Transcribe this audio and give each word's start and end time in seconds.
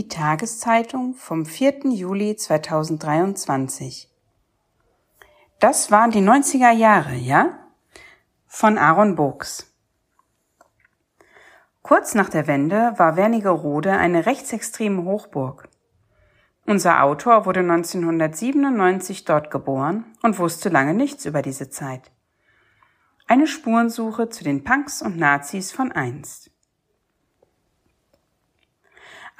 Die 0.00 0.08
Tageszeitung 0.08 1.12
vom 1.12 1.44
4. 1.44 1.90
Juli 1.90 2.34
2023. 2.34 4.08
Das 5.58 5.90
waren 5.90 6.10
die 6.10 6.22
90er 6.22 6.72
Jahre, 6.72 7.16
ja? 7.16 7.58
Von 8.46 8.78
Aaron 8.78 9.14
Burgs. 9.14 9.76
Kurz 11.82 12.14
nach 12.14 12.30
der 12.30 12.46
Wende 12.46 12.94
war 12.96 13.16
Wernigerode 13.16 13.92
eine 13.92 14.24
rechtsextreme 14.24 15.04
Hochburg. 15.04 15.68
Unser 16.64 17.02
Autor 17.02 17.44
wurde 17.44 17.60
1997 17.60 19.26
dort 19.26 19.50
geboren 19.50 20.06
und 20.22 20.38
wusste 20.38 20.70
lange 20.70 20.94
nichts 20.94 21.26
über 21.26 21.42
diese 21.42 21.68
Zeit. 21.68 22.10
Eine 23.26 23.46
Spurensuche 23.46 24.30
zu 24.30 24.44
den 24.44 24.64
Punks 24.64 25.02
und 25.02 25.18
Nazis 25.18 25.72
von 25.72 25.92
einst. 25.92 26.50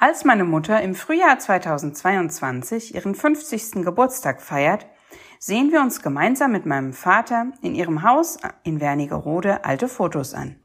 Als 0.01 0.25
meine 0.25 0.45
Mutter 0.45 0.81
im 0.81 0.95
Frühjahr 0.95 1.37
2022 1.37 2.95
ihren 2.95 3.13
50. 3.13 3.83
Geburtstag 3.83 4.41
feiert, 4.41 4.87
sehen 5.37 5.71
wir 5.71 5.79
uns 5.79 6.01
gemeinsam 6.01 6.51
mit 6.51 6.65
meinem 6.65 6.91
Vater 6.91 7.51
in 7.61 7.75
ihrem 7.75 8.01
Haus 8.01 8.39
in 8.63 8.81
Wernigerode 8.81 9.63
alte 9.63 9.87
Fotos 9.87 10.33
an. 10.33 10.59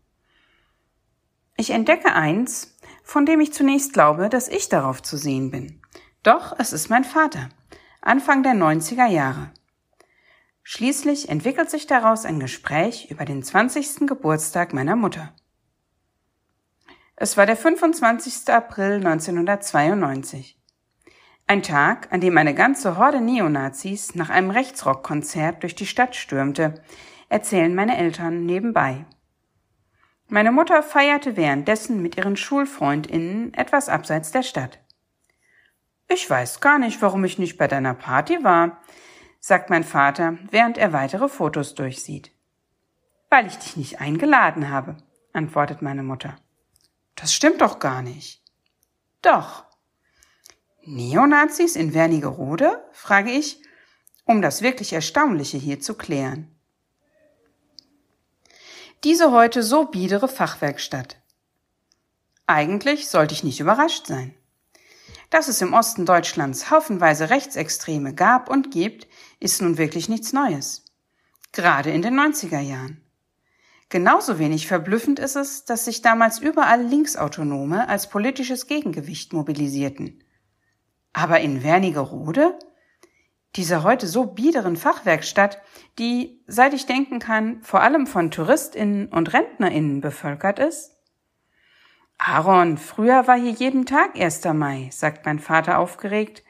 Ich 1.55 1.69
entdecke 1.69 2.15
eins, 2.15 2.79
von 3.05 3.27
dem 3.27 3.41
ich 3.41 3.53
zunächst 3.53 3.93
glaube, 3.93 4.31
dass 4.31 4.49
ich 4.49 4.71
darauf 4.71 5.03
zu 5.03 5.19
sehen 5.19 5.51
bin. 5.51 5.83
Doch 6.23 6.59
es 6.59 6.73
ist 6.73 6.89
mein 6.89 7.05
Vater, 7.05 7.51
Anfang 8.01 8.43
der 8.43 8.55
90er 8.55 9.07
Jahre. 9.07 9.51
Schließlich 10.63 11.29
entwickelt 11.29 11.69
sich 11.69 11.87
daraus 11.87 12.25
ein 12.25 12.41
Gespräch 12.41 13.11
über 13.11 13.27
den 13.27 13.43
20. 13.43 14.07
Geburtstag 14.07 14.73
meiner 14.73 14.97
Mutter. 14.97 15.35
Es 17.19 17.39
war 17.39 17.47
der 17.47 17.57
25. 17.57 18.53
April 18.53 18.97
1992. 18.97 20.61
Ein 21.47 21.63
Tag, 21.63 22.13
an 22.13 22.21
dem 22.21 22.37
eine 22.37 22.53
ganze 22.53 22.99
Horde 22.99 23.23
Neonazis 23.23 24.15
nach 24.15 24.29
einem 24.29 24.51
Rechtsrockkonzert 24.51 25.63
durch 25.63 25.75
die 25.75 25.87
Stadt 25.87 26.15
stürmte, 26.15 26.83
erzählen 27.31 27.75
meine 27.75 27.97
Eltern 27.97 28.45
nebenbei. 28.45 29.07
Meine 30.29 30.53
Mutter 30.53 30.83
feierte 30.83 31.39
währenddessen 31.39 32.03
mit 32.03 32.19
ihren 32.19 32.37
Schulfreundinnen 32.37 33.55
etwas 33.55 33.89
abseits 33.89 34.31
der 34.31 34.43
Stadt. 34.43 34.81
Ich 36.09 36.29
weiß 36.29 36.61
gar 36.61 36.79
nicht, 36.79 37.01
warum 37.01 37.25
ich 37.25 37.39
nicht 37.39 37.57
bei 37.57 37.67
deiner 37.67 37.95
Party 37.95 38.45
war, 38.45 38.83
sagt 39.41 39.71
mein 39.71 39.85
Vater, 39.85 40.37
während 40.51 40.77
er 40.77 40.93
weitere 40.93 41.31
Fotos 41.31 41.75
durchsieht. 41.75 42.31
Weil 43.31 43.47
ich 43.47 43.57
dich 43.57 43.79
nicht 43.79 44.01
eingeladen 44.03 44.69
habe, 44.69 44.99
antwortet 45.33 45.81
meine 45.81 46.03
Mutter. 46.03 46.37
Das 47.17 47.35
stimmt 47.35 47.61
doch 47.61 47.79
gar 47.79 48.03
nicht. 48.03 48.43
Doch. 49.23 49.65
Neonazis 50.85 51.75
in 51.75 51.95
Wernigerode? 51.95 52.85
frage 52.93 53.33
ich, 53.33 53.61
um 54.25 54.41
das 54.41 54.63
wirklich 54.63 54.93
Erstaunliche 54.93 55.59
hier 55.59 55.81
zu 55.81 55.95
klären. 55.95 56.55
Diese 59.03 59.33
heute 59.33 59.63
so 59.63 59.87
biedere 59.87 60.29
Fachwerkstatt. 60.29 61.21
Eigentlich 62.47 63.09
sollte 63.09 63.35
ich 63.35 63.43
nicht 63.45 63.61
überrascht 63.61 64.07
sein. 64.07 64.35
Dass 65.31 65.49
es 65.49 65.61
im 65.61 65.75
Osten 65.75 66.07
Deutschlands 66.07 66.71
haufenweise 66.71 67.31
Rechtsextreme 67.31 68.15
gab 68.15 68.49
und 68.49 68.71
gibt, 68.71 69.09
ist 69.41 69.61
nun 69.61 69.79
wirklich 69.79 70.09
nichts 70.09 70.33
Neues. 70.33 70.85
Gerade 71.53 71.91
in 71.91 72.03
den 72.03 72.19
90er 72.19 72.61
Jahren. 72.61 73.06
Genauso 73.97 74.39
wenig 74.39 74.67
verblüffend 74.67 75.19
ist 75.19 75.37
es, 75.37 75.65
dass 75.65 75.87
sich 75.87 76.03
damals 76.03 76.39
überall 76.39 76.83
Linksautonome 76.83 77.89
als 77.89 78.11
politisches 78.11 78.67
Gegengewicht 78.67 79.33
mobilisierten. 79.33 80.23
Aber 81.15 81.41
in 81.41 81.65
Wernigerode? 81.65 82.59
Dieser 83.55 83.85
heute 83.85 84.07
so 84.07 84.27
biederen 84.27 84.77
Fachwerkstatt, 84.77 85.63
die, 85.99 86.45
seit 86.47 86.75
ich 86.75 86.85
denken 86.85 87.21
kann, 87.21 87.63
vor 87.63 87.81
allem 87.81 88.07
von 88.07 88.31
Touristinnen 88.31 89.07
und 89.07 89.33
Rentnerinnen 89.33 90.03
bevölkert 90.03 90.59
ist? 90.59 90.95
Aaron, 92.19 92.77
früher 92.77 93.27
war 93.27 93.39
hier 93.39 93.53
jeden 93.53 93.87
Tag 93.87 94.21
1. 94.21 94.45
Mai, 94.53 94.91
sagt 94.93 95.25
mein 95.25 95.39
Vater 95.39 95.79
aufgeregt 95.79 96.43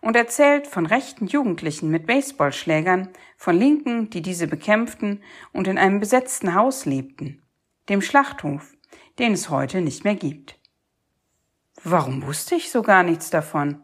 und 0.00 0.16
erzählt 0.16 0.66
von 0.66 0.86
rechten 0.86 1.26
Jugendlichen 1.26 1.90
mit 1.90 2.06
Baseballschlägern, 2.06 3.08
von 3.36 3.56
Linken, 3.56 4.10
die 4.10 4.22
diese 4.22 4.46
bekämpften 4.46 5.22
und 5.52 5.68
in 5.68 5.78
einem 5.78 6.00
besetzten 6.00 6.54
Haus 6.54 6.86
lebten, 6.86 7.42
dem 7.88 8.02
Schlachthof, 8.02 8.74
den 9.18 9.32
es 9.32 9.50
heute 9.50 9.80
nicht 9.80 10.04
mehr 10.04 10.14
gibt. 10.14 10.58
Warum 11.84 12.26
wusste 12.26 12.54
ich 12.54 12.70
so 12.70 12.82
gar 12.82 13.02
nichts 13.02 13.30
davon? 13.30 13.82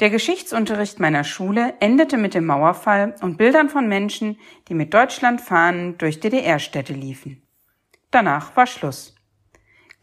Der 0.00 0.10
Geschichtsunterricht 0.10 1.00
meiner 1.00 1.24
Schule 1.24 1.74
endete 1.80 2.18
mit 2.18 2.34
dem 2.34 2.44
Mauerfall 2.44 3.14
und 3.22 3.38
Bildern 3.38 3.70
von 3.70 3.88
Menschen, 3.88 4.38
die 4.68 4.74
mit 4.74 4.92
Deutschlandfahnen 4.92 5.96
durch 5.96 6.20
DDR-Städte 6.20 6.92
liefen. 6.92 7.42
Danach 8.10 8.54
war 8.56 8.66
Schluss. 8.66 9.14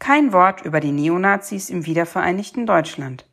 Kein 0.00 0.32
Wort 0.32 0.62
über 0.62 0.80
die 0.80 0.90
Neonazis 0.90 1.70
im 1.70 1.86
wiedervereinigten 1.86 2.66
Deutschland. 2.66 3.24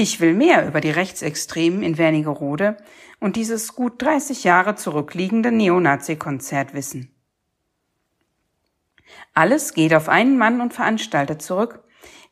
Ich 0.00 0.20
will 0.20 0.32
mehr 0.32 0.64
über 0.64 0.80
die 0.80 0.92
Rechtsextremen 0.92 1.82
in 1.82 1.98
Wernigerode 1.98 2.76
und 3.18 3.34
dieses 3.34 3.74
gut 3.74 4.00
30 4.00 4.44
Jahre 4.44 4.76
zurückliegende 4.76 5.50
Neonazi-Konzert 5.50 6.72
wissen. 6.72 7.12
Alles 9.34 9.74
geht 9.74 9.92
auf 9.92 10.08
einen 10.08 10.38
Mann 10.38 10.60
und 10.60 10.72
Veranstalter 10.72 11.40
zurück, 11.40 11.82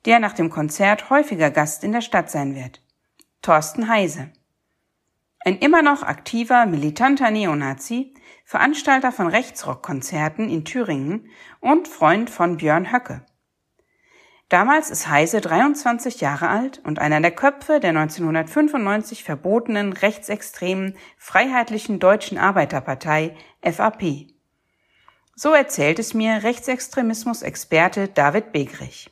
der 0.04 0.20
nach 0.20 0.32
dem 0.32 0.48
Konzert 0.48 1.10
häufiger 1.10 1.50
Gast 1.50 1.82
in 1.82 1.90
der 1.90 2.02
Stadt 2.02 2.30
sein 2.30 2.54
wird. 2.54 2.84
Thorsten 3.42 3.88
Heise. 3.88 4.30
Ein 5.40 5.58
immer 5.58 5.82
noch 5.82 6.04
aktiver, 6.04 6.66
militanter 6.66 7.32
Neonazi, 7.32 8.14
Veranstalter 8.44 9.10
von 9.10 9.26
Rechtsrockkonzerten 9.26 10.48
in 10.48 10.64
Thüringen 10.64 11.30
und 11.58 11.88
Freund 11.88 12.30
von 12.30 12.58
Björn 12.58 12.92
Höcke. 12.92 13.26
Damals 14.48 14.90
ist 14.90 15.08
Heise 15.08 15.40
23 15.40 16.20
Jahre 16.20 16.48
alt 16.48 16.80
und 16.84 17.00
einer 17.00 17.20
der 17.20 17.32
Köpfe 17.32 17.80
der 17.80 17.90
1995 17.90 19.24
verbotenen 19.24 19.92
rechtsextremen 19.92 20.96
Freiheitlichen 21.18 21.98
Deutschen 21.98 22.38
Arbeiterpartei 22.38 23.34
FAP. 23.60 24.28
So 25.34 25.52
erzählt 25.52 25.98
es 25.98 26.14
mir 26.14 26.44
Rechtsextremismus-Experte 26.44 28.06
David 28.06 28.52
Begrich. 28.52 29.10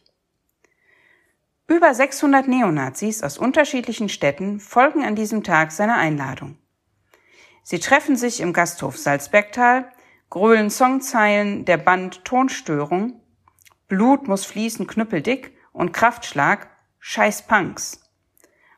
Über 1.67 1.93
600 1.95 2.47
Neonazis 2.47 3.25
aus 3.25 3.37
unterschiedlichen 3.37 4.09
Städten 4.09 4.61
folgen 4.61 5.05
an 5.05 5.17
diesem 5.17 5.43
Tag 5.43 5.73
seiner 5.73 5.97
Einladung. 5.97 6.59
Sie 7.65 7.81
treffen 7.81 8.15
sich 8.15 8.41
im 8.41 8.53
Gasthof 8.53 8.97
Salzbergtal, 8.97 9.91
grölen 10.31 10.71
Songzeilen 10.71 11.65
der 11.65 11.79
Band 11.79 12.25
Tonstörung 12.25 13.21
Blut 13.87 14.29
muss 14.29 14.47
fließen 14.47 14.87
knüppeldick 14.87 15.57
und 15.73 15.93
Kraftschlag 15.93 16.69
Scheiß 17.01 17.47
Punks 17.47 18.01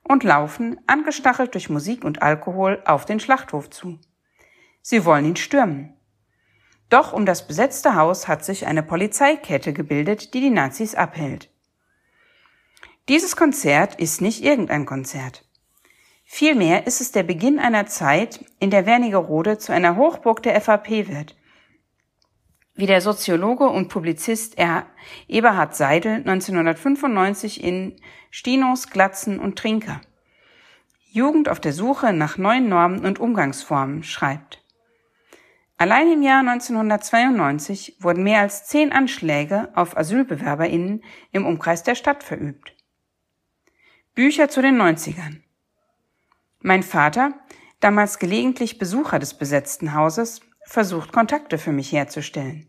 und 0.03 0.25
laufen, 0.25 0.81
angestachelt 0.87 1.55
durch 1.55 1.71
Musik 1.71 2.05
und 2.05 2.23
Alkohol, 2.23 2.83
auf 2.85 3.05
den 3.05 3.21
Schlachthof 3.21 3.71
zu. 3.71 4.01
Sie 4.83 5.05
wollen 5.05 5.25
ihn 5.25 5.37
stürmen. 5.37 5.95
Doch 6.89 7.13
um 7.13 7.27
das 7.27 7.47
besetzte 7.47 7.95
Haus 7.95 8.27
hat 8.27 8.45
sich 8.45 8.67
eine 8.67 8.83
Polizeikette 8.83 9.73
gebildet, 9.73 10.35
die 10.35 10.41
die 10.41 10.51
Nazis 10.51 10.95
abhält. 10.95 11.51
Dieses 13.09 13.37
Konzert 13.37 13.97
ist 13.97 14.21
nicht 14.21 14.43
irgendein 14.43 14.87
Konzert. 14.87 15.45
Vielmehr 16.25 16.87
ist 16.89 17.01
es 17.01 17.13
der 17.13 17.23
Beginn 17.23 17.61
einer 17.61 17.87
Zeit, 17.87 18.45
in 18.59 18.71
der 18.71 18.87
Wernigerode 18.87 19.59
zu 19.59 19.73
einer 19.73 19.97
Hochburg 19.97 20.43
der 20.43 20.61
FAP 20.61 21.09
wird 21.09 21.37
wie 22.77 22.87
der 22.87 23.01
Soziologe 23.01 23.69
und 23.69 23.89
Publizist 23.89 24.57
Eberhard 25.29 25.75
Seidel 25.75 26.17
1995 26.17 27.65
in 27.65 27.97
Stinos, 28.31 28.91
Glatzen 28.91 29.41
und 29.41 29.59
Trinker 29.59 30.01
Jugend 31.17 31.49
auf 31.49 31.61
der 31.61 31.73
Suche 31.73 32.13
nach 32.13 32.37
neuen 32.37 32.69
Normen 32.69 33.07
und 33.07 33.19
Umgangsformen 33.19 34.03
schreibt. 34.03 34.63
Allein 35.79 36.13
im 36.13 36.23
Jahr 36.23 36.41
1992 36.41 37.97
wurden 38.01 38.23
mehr 38.23 38.41
als 38.41 38.67
zehn 38.67 38.93
Anschläge 38.93 39.71
auf 39.75 39.97
AsylbewerberInnen 39.97 41.03
im 41.33 41.47
Umkreis 41.47 41.83
der 41.83 41.95
Stadt 41.95 42.23
verübt. 42.23 42.77
Bücher 44.15 44.51
zu 44.51 44.61
den 44.61 44.77
90ern. 44.77 45.41
Mein 46.61 46.83
Vater, 46.83 47.33
damals 47.81 48.19
gelegentlich 48.19 48.79
Besucher 48.79 49.19
des 49.19 49.33
besetzten 49.33 49.95
Hauses, 49.95 50.43
versucht, 50.67 51.13
Kontakte 51.13 51.59
für 51.59 51.73
mich 51.73 51.93
herzustellen. 51.93 52.69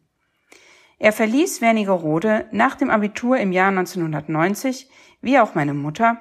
Er 0.99 1.11
verließ 1.11 1.61
Wernigerode 1.61 2.47
nach 2.51 2.75
dem 2.75 2.89
Abitur 2.89 3.37
im 3.37 3.51
Jahr 3.51 3.69
1990, 3.69 4.89
wie 5.21 5.39
auch 5.39 5.55
meine 5.55 5.73
Mutter, 5.73 6.19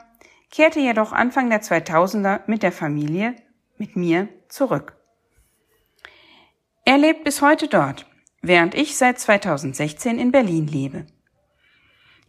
kehrte 0.50 0.80
jedoch 0.80 1.12
Anfang 1.12 1.48
der 1.50 1.62
2000er 1.62 2.40
mit 2.46 2.62
der 2.62 2.72
Familie, 2.72 3.36
mit 3.78 3.96
mir, 3.96 4.28
zurück. 4.48 4.96
Er 6.84 6.98
lebt 6.98 7.24
bis 7.24 7.42
heute 7.42 7.68
dort, 7.68 8.06
während 8.42 8.74
ich 8.74 8.96
seit 8.96 9.18
2016 9.18 10.18
in 10.18 10.30
Berlin 10.30 10.66
lebe. 10.66 11.06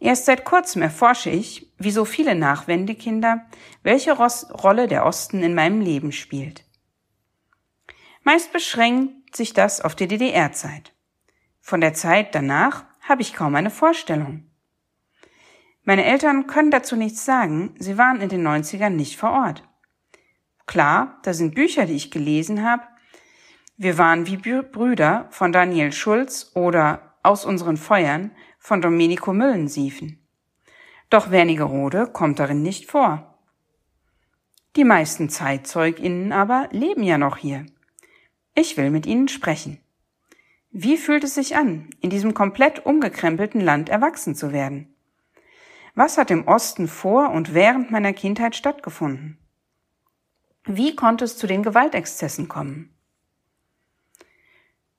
Erst 0.00 0.26
seit 0.26 0.44
kurzem 0.44 0.82
erforsche 0.82 1.30
ich, 1.30 1.72
wie 1.78 1.90
so 1.90 2.04
viele 2.04 2.34
Nachwendekinder, 2.34 3.46
welche 3.82 4.12
Rolle 4.12 4.88
der 4.88 5.04
Osten 5.04 5.42
in 5.42 5.54
meinem 5.54 5.80
Leben 5.80 6.12
spielt. 6.12 6.64
Meist 8.22 8.52
beschränkt 8.52 9.17
sich 9.36 9.52
das 9.52 9.80
auf 9.80 9.94
die 9.94 10.08
DDR-Zeit. 10.08 10.92
Von 11.60 11.80
der 11.80 11.94
Zeit 11.94 12.34
danach 12.34 12.84
habe 13.00 13.22
ich 13.22 13.34
kaum 13.34 13.54
eine 13.54 13.70
Vorstellung. 13.70 14.44
Meine 15.84 16.04
Eltern 16.04 16.46
können 16.46 16.70
dazu 16.70 16.96
nichts 16.96 17.24
sagen, 17.24 17.74
sie 17.78 17.96
waren 17.96 18.20
in 18.20 18.28
den 18.28 18.46
90ern 18.46 18.90
nicht 18.90 19.16
vor 19.16 19.30
Ort. 19.30 19.62
Klar, 20.66 21.18
da 21.22 21.32
sind 21.32 21.54
Bücher, 21.54 21.86
die 21.86 21.96
ich 21.96 22.10
gelesen 22.10 22.62
habe. 22.62 22.82
Wir 23.78 23.96
waren 23.96 24.26
wie 24.26 24.36
Brüder 24.36 25.28
von 25.30 25.50
Daniel 25.50 25.92
Schulz 25.92 26.52
oder 26.54 27.14
Aus 27.22 27.44
unseren 27.44 27.76
Feuern 27.76 28.32
von 28.58 28.82
Domenico 28.82 29.32
Müllensiefen. 29.32 30.26
Doch 31.10 31.30
Wernigerode 31.30 32.06
kommt 32.06 32.38
darin 32.38 32.62
nicht 32.62 32.90
vor. 32.90 33.38
Die 34.76 34.84
meisten 34.84 35.30
ZeitzeugInnen 35.30 36.32
aber 36.32 36.68
leben 36.70 37.02
ja 37.02 37.16
noch 37.16 37.38
hier. 37.38 37.64
Ich 38.60 38.76
will 38.76 38.90
mit 38.90 39.06
ihnen 39.06 39.28
sprechen. 39.28 39.78
Wie 40.72 40.96
fühlt 40.96 41.22
es 41.22 41.36
sich 41.36 41.54
an, 41.54 41.90
in 42.00 42.10
diesem 42.10 42.34
komplett 42.34 42.84
umgekrempelten 42.84 43.60
Land 43.60 43.88
erwachsen 43.88 44.34
zu 44.34 44.52
werden? 44.52 44.92
Was 45.94 46.18
hat 46.18 46.32
im 46.32 46.48
Osten 46.48 46.88
vor 46.88 47.30
und 47.30 47.54
während 47.54 47.92
meiner 47.92 48.12
Kindheit 48.12 48.56
stattgefunden? 48.56 49.38
Wie 50.64 50.96
konnte 50.96 51.24
es 51.24 51.38
zu 51.38 51.46
den 51.46 51.62
Gewaltexzessen 51.62 52.48
kommen? 52.48 52.92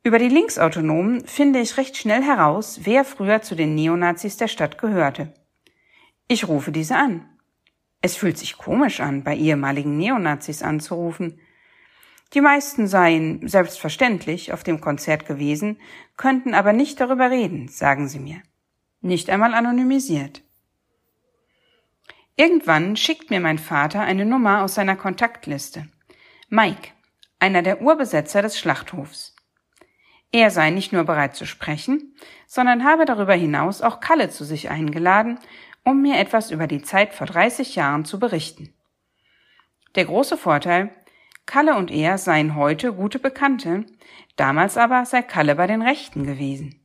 Über 0.04 0.20
die 0.20 0.30
Linksautonomen 0.30 1.28
finde 1.28 1.60
ich 1.60 1.76
recht 1.76 1.98
schnell 1.98 2.24
heraus, 2.24 2.80
wer 2.84 3.04
früher 3.04 3.42
zu 3.42 3.56
den 3.56 3.76
Neonazis 3.76 4.38
der 4.38 4.48
Stadt 4.48 4.78
gehörte. 4.78 5.34
Ich 6.30 6.48
rufe 6.48 6.72
diese 6.72 6.96
an. 6.96 7.28
Es 8.02 8.16
fühlt 8.16 8.38
sich 8.38 8.58
komisch 8.58 9.02
an, 9.02 9.26
bei 9.26 9.36
ehemaligen 9.36 9.98
Neonazis 9.98 10.64
anzurufen. 10.64 11.42
Die 12.34 12.42
meisten 12.42 12.88
seien 12.88 13.48
selbstverständlich 13.48 14.54
auf 14.54 14.64
dem 14.64 14.82
Konzert 14.82 15.26
gewesen, 15.26 15.80
könnten 16.16 16.54
aber 16.54 16.74
nicht 16.74 17.00
darüber 17.00 17.32
reden, 17.32 17.68
sagen 17.68 18.08
sie 18.08 18.20
mir. 18.20 18.42
Nicht 19.02 19.30
einmal 19.30 19.54
anonymisiert. 19.54 20.44
Irgendwann 22.36 22.96
schickt 22.96 23.32
mir 23.32 23.40
mein 23.40 23.58
Vater 23.58 24.02
eine 24.02 24.26
Nummer 24.26 24.64
aus 24.64 24.76
seiner 24.76 24.96
Kontaktliste. 24.96 25.88
Mike, 26.50 26.90
einer 27.40 27.64
der 27.64 27.82
Urbesetzer 27.82 28.42
des 28.42 28.60
Schlachthofs. 28.60 29.36
Er 30.32 30.52
sei 30.52 30.70
nicht 30.70 30.94
nur 30.94 31.06
bereit 31.06 31.36
zu 31.36 31.46
sprechen, 31.46 32.16
sondern 32.46 32.84
habe 32.84 33.06
darüber 33.06 33.34
hinaus 33.34 33.82
auch 33.82 34.00
Kalle 34.00 34.30
zu 34.30 34.46
sich 34.46 34.70
eingeladen, 34.70 35.40
um 35.84 36.02
mir 36.02 36.20
etwas 36.20 36.52
über 36.52 36.68
die 36.68 36.84
Zeit 36.84 37.14
vor 37.14 37.26
30 37.26 37.76
Jahren 37.76 38.06
zu 38.06 38.20
berichten. 38.20 38.74
Der 39.96 40.06
große 40.06 40.38
Vorteil, 40.38 40.92
Kalle 41.50 41.78
und 41.78 41.90
er 41.90 42.20
seien 42.20 42.56
heute 42.56 42.94
gute 42.94 43.18
Bekannte, 43.18 43.84
damals 44.36 44.78
aber 44.78 45.04
sei 45.06 45.24
Kalle 45.24 45.56
bei 45.56 45.66
den 45.66 45.82
Rechten 45.82 46.24
gewesen. 46.24 46.80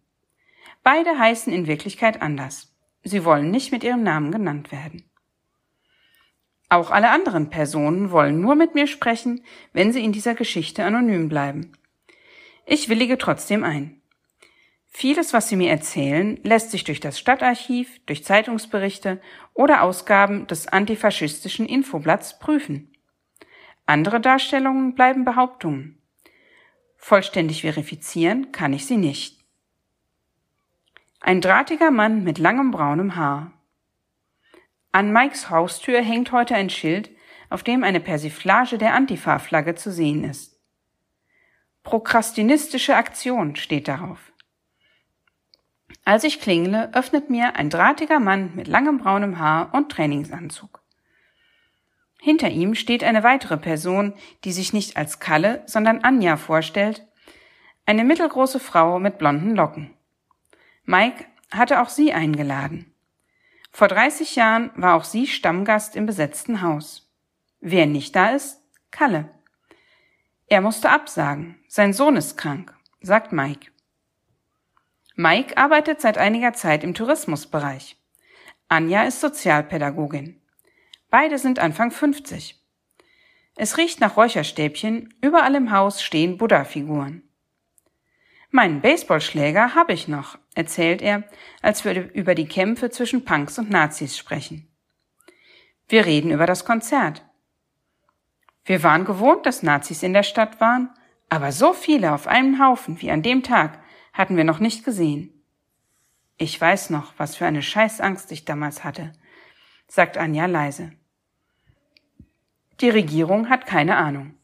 Beide 0.83 1.19
heißen 1.19 1.53
in 1.53 1.67
Wirklichkeit 1.67 2.23
anders. 2.23 2.75
Sie 3.03 3.27
wollen 3.27 3.51
nicht 3.51 3.73
mit 3.73 3.85
ihrem 3.85 4.03
Namen 4.03 4.33
genannt 4.33 4.73
werden. 4.73 5.05
Auch 6.71 6.91
alle 6.91 7.11
anderen 7.11 7.51
Personen 7.51 8.11
wollen 8.11 8.41
nur 8.41 8.55
mit 8.55 8.75
mir 8.75 8.87
sprechen, 8.87 9.45
wenn 9.75 9.93
sie 9.93 10.03
in 10.03 10.13
dieser 10.13 10.35
Geschichte 10.35 10.83
anonym 10.83 11.29
bleiben. 11.29 11.73
Ich 12.65 12.89
willige 12.89 13.19
trotzdem 13.19 13.65
ein. 13.65 14.01
Vieles, 14.87 15.35
was 15.35 15.51
Sie 15.51 15.57
mir 15.57 15.69
erzählen, 15.69 16.41
lässt 16.43 16.71
sich 16.71 16.85
durch 16.85 17.01
das 17.01 17.19
Stadtarchiv, 17.19 18.01
durch 18.07 18.25
Zeitungsberichte 18.25 19.21
oder 19.53 19.83
Ausgaben 19.83 20.47
des 20.47 20.69
antifaschistischen 20.69 21.67
Infoblatts 21.67 22.39
prüfen. 22.39 22.94
Andere 23.87 24.21
Darstellungen 24.21 24.95
bleiben 24.95 25.25
Behauptungen. 25.25 26.01
Vollständig 26.97 27.61
verifizieren 27.63 28.51
kann 28.51 28.73
ich 28.73 28.87
sie 28.87 28.97
nicht. 28.97 29.45
Ein 31.21 31.41
drahtiger 31.41 31.91
Mann 31.91 32.25
mit 32.25 32.39
langem 32.39 32.71
braunem 32.71 33.17
Haar. 33.17 33.53
An 34.93 35.13
Mikes 35.13 35.51
Haustür 35.51 36.01
hängt 36.01 36.33
heute 36.33 36.55
ein 36.55 36.71
Schild, 36.71 37.11
auf 37.51 37.63
dem 37.63 37.85
eine 37.85 38.01
Persiflage 38.01 38.79
der 38.79 38.95
Antifa-Flagge 38.95 39.75
zu 39.75 39.93
sehen 39.93 40.25
ist. 40.25 40.59
Prokrastinistische 41.83 42.97
Aktion 42.97 43.57
steht 43.57 43.89
darauf. 43.89 44.33
Als 46.05 46.25
ich 46.25 46.41
klingle, 46.41 46.95
öffnet 46.95 47.29
mir 47.29 47.57
ein 47.57 47.71
drahtiger 47.71 48.21
Mann 48.21 48.55
mit 48.55 48.69
langem 48.69 48.99
braunem 48.99 49.39
Haar 49.39 49.75
und 49.75 49.91
Trainingsanzug. 49.91 50.84
Hinter 52.25 52.49
ihm 52.49 52.75
steht 52.75 53.05
eine 53.05 53.23
weitere 53.23 53.59
Person, 53.59 54.15
die 54.45 54.53
sich 54.53 54.73
nicht 54.73 54.97
als 54.97 55.21
Kalle, 55.21 55.63
sondern 55.67 56.05
Anja 56.05 56.39
vorstellt, 56.39 57.07
eine 57.85 58.03
mittelgroße 58.03 58.61
Frau 58.61 58.99
mit 58.99 59.19
blonden 59.19 59.55
Locken. 59.55 59.95
Mike 60.85 61.27
hatte 61.51 61.83
auch 61.83 61.91
sie 61.91 62.15
eingeladen. 62.15 62.95
Vor 63.71 63.89
30 63.89 64.37
Jahren 64.37 64.71
war 64.75 64.95
auch 64.95 65.05
sie 65.05 65.27
Stammgast 65.27 65.97
im 65.97 66.07
besetzten 66.07 66.63
Haus. 66.63 67.13
Wer 67.61 67.85
nicht 67.85 68.17
da 68.17 68.31
ist? 68.31 68.63
Kalle. 68.91 69.29
Er 70.47 70.63
musste 70.63 70.89
absagen. 70.89 71.59
Sein 71.69 71.93
Sohn 71.93 72.17
ist 72.17 72.39
krank, 72.39 72.75
sagt 73.03 73.33
Mike. 73.33 73.71
Mike 75.15 75.59
arbeitet 75.59 76.01
seit 76.01 76.17
einiger 76.17 76.55
Zeit 76.55 76.85
im 76.85 76.95
Tourismusbereich. 76.95 77.99
Anja 78.69 79.03
ist 79.03 79.21
Sozialpädagogin. 79.21 80.41
Beide 81.17 81.39
sind 81.39 81.61
Anfang 81.61 81.93
50. 81.93 82.61
Es 83.55 83.79
riecht 83.79 84.01
nach 84.01 84.17
Räucherstäbchen, 84.17 85.15
überall 85.21 85.55
im 85.55 85.71
Haus 85.71 86.03
stehen 86.03 86.39
Buddha-Figuren. 86.39 87.23
Meinen 88.51 88.81
Baseballschläger 88.81 89.77
habe 89.77 89.93
ich 89.93 90.09
noch, 90.09 90.39
erzählt 90.57 91.03
er, 91.03 91.23
als 91.63 91.85
wir 91.85 92.13
über 92.15 92.35
die 92.35 92.49
Kämpfe 92.49 92.91
zwischen 92.91 93.25
Punks 93.25 93.61
und 93.61 93.71
Nazis 93.71 94.19
sprechen. 94.19 94.67
Wir 95.87 96.05
reden 96.05 96.33
über 96.33 96.47
das 96.47 96.65
Konzert. 96.65 97.25
Wir 98.65 98.83
waren 98.83 99.05
gewohnt, 99.05 99.47
dass 99.47 99.63
Nazis 99.63 100.03
in 100.03 100.15
der 100.15 100.25
Stadt 100.25 100.61
waren, 100.61 100.91
aber 101.29 101.53
so 101.53 101.75
viele 101.75 102.13
auf 102.13 102.27
einem 102.27 102.61
Haufen 102.61 103.01
wie 103.01 103.13
an 103.13 103.23
dem 103.23 103.45
Tag 103.45 103.81
hatten 104.13 104.37
wir 104.37 104.43
noch 104.43 104.59
nicht 104.59 104.85
gesehen. 104.85 105.45
Ich 106.39 106.61
weiß 106.61 106.91
noch, 106.91 107.13
was 107.19 107.37
für 107.37 107.47
eine 107.47 107.63
Scheißangst 107.63 108.33
ich 108.33 108.45
damals 108.45 108.83
hatte, 108.83 109.13
sagt 109.87 110.19
Anja 110.19 110.47
leise. 110.47 110.91
Die 112.85 112.91
Regierung 112.91 113.49
hat 113.49 113.65
keine 113.65 113.97
Ahnung. 113.97 114.35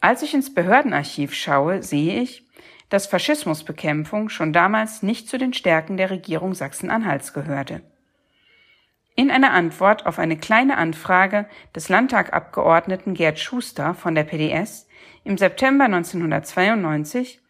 Als 0.00 0.22
ich 0.22 0.34
ins 0.34 0.52
Behördenarchiv 0.52 1.32
schaue, 1.32 1.80
sehe 1.80 2.20
ich, 2.20 2.44
dass 2.88 3.06
Faschismusbekämpfung 3.06 4.30
schon 4.30 4.52
damals 4.52 5.04
nicht 5.04 5.28
zu 5.28 5.38
den 5.38 5.52
Stärken 5.52 5.96
der 5.96 6.10
Regierung 6.10 6.54
Sachsen-Anhalts 6.54 7.34
gehörte. 7.34 7.82
In 9.14 9.30
einer 9.30 9.52
Antwort 9.52 10.06
auf 10.06 10.18
eine 10.18 10.36
kleine 10.36 10.76
Anfrage 10.76 11.46
des 11.72 11.88
Landtagabgeordneten 11.88 13.14
Gerd 13.14 13.38
Schuster 13.38 13.94
von 13.94 14.16
der 14.16 14.24
PDS 14.24 14.88
im 15.22 15.38
September 15.38 15.84
1992, 15.84 17.40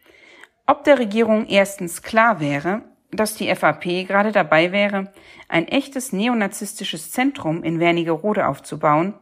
ob 0.67 0.83
der 0.83 0.99
Regierung 0.99 1.47
erstens 1.47 2.03
klar 2.03 2.39
wäre, 2.39 2.83
dass 3.09 3.33
die 3.33 3.47
FAP 3.55 4.05
gerade 4.05 4.31
dabei 4.31 4.71
wäre, 4.71 5.11
ein 5.47 5.67
echtes 5.67 6.13
neonazistisches 6.13 7.11
Zentrum 7.11 7.63
in 7.63 7.79
Wernigerode 7.79 8.47
aufzubauen, 8.47 9.15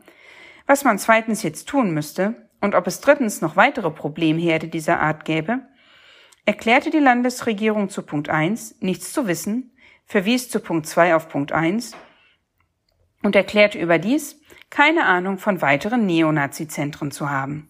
was 0.68 0.84
man 0.84 1.00
zweitens 1.00 1.42
jetzt 1.42 1.68
tun 1.68 1.92
müsste 1.92 2.50
und 2.62 2.76
ob 2.76 2.86
es 2.86 3.02
drittens 3.02 3.42
noch 3.42 3.56
weitere 3.56 3.90
Problemherde 3.90 4.68
dieser 4.68 5.00
Art 5.00 5.26
gäbe, 5.26 5.62
erklärte 6.46 6.92
die 6.92 7.00
Landesregierung 7.00 7.90
zu 7.90 8.04
Punkt 8.04 8.30
1 8.30 8.82
nichts 8.82 9.14
zu 9.14 9.28
wissen, 9.28 9.76
verwies 10.06 10.50
zu 10.50 10.60
Punkt 10.60 10.86
2 10.86 11.16
auf 11.16 11.30
Punkt 11.30 11.52
1 11.52 11.96
und 13.24 13.36
erklärte 13.36 13.80
überdies, 13.80 14.40
keine 14.70 15.06
Ahnung 15.06 15.38
von 15.38 15.62
weiteren 15.62 16.06
Neonazi-Zentren 16.06 17.12
zu 17.12 17.30
haben. 17.30 17.70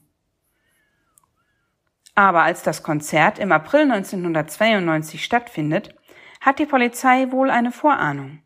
Aber 2.15 2.41
als 2.41 2.63
das 2.63 2.81
Konzert 2.81 3.37
im 3.37 3.51
April 3.51 3.83
1992 3.83 5.23
stattfindet, 5.23 5.93
hat 6.41 6.57
die 6.57 6.65
Polizei 6.65 7.31
wohl 7.31 7.51
eine 7.51 7.71
Vorahnung. 7.71 8.41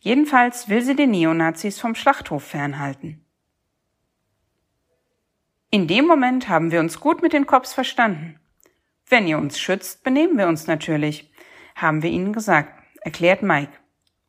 Jedenfalls 0.00 0.68
will 0.68 0.82
sie 0.82 0.94
den 0.94 1.10
Neonazis 1.10 1.80
vom 1.80 1.94
Schlachthof 1.94 2.44
fernhalten. 2.44 3.23
In 5.74 5.88
dem 5.88 6.06
Moment 6.06 6.48
haben 6.48 6.70
wir 6.70 6.78
uns 6.78 7.00
gut 7.00 7.20
mit 7.20 7.32
den 7.32 7.46
Cops 7.46 7.72
verstanden. 7.72 8.38
Wenn 9.08 9.26
ihr 9.26 9.38
uns 9.38 9.58
schützt, 9.58 10.04
benehmen 10.04 10.38
wir 10.38 10.46
uns 10.46 10.68
natürlich, 10.68 11.32
haben 11.74 12.04
wir 12.04 12.10
ihnen 12.10 12.32
gesagt, 12.32 12.72
erklärt 13.00 13.42
Mike. 13.42 13.72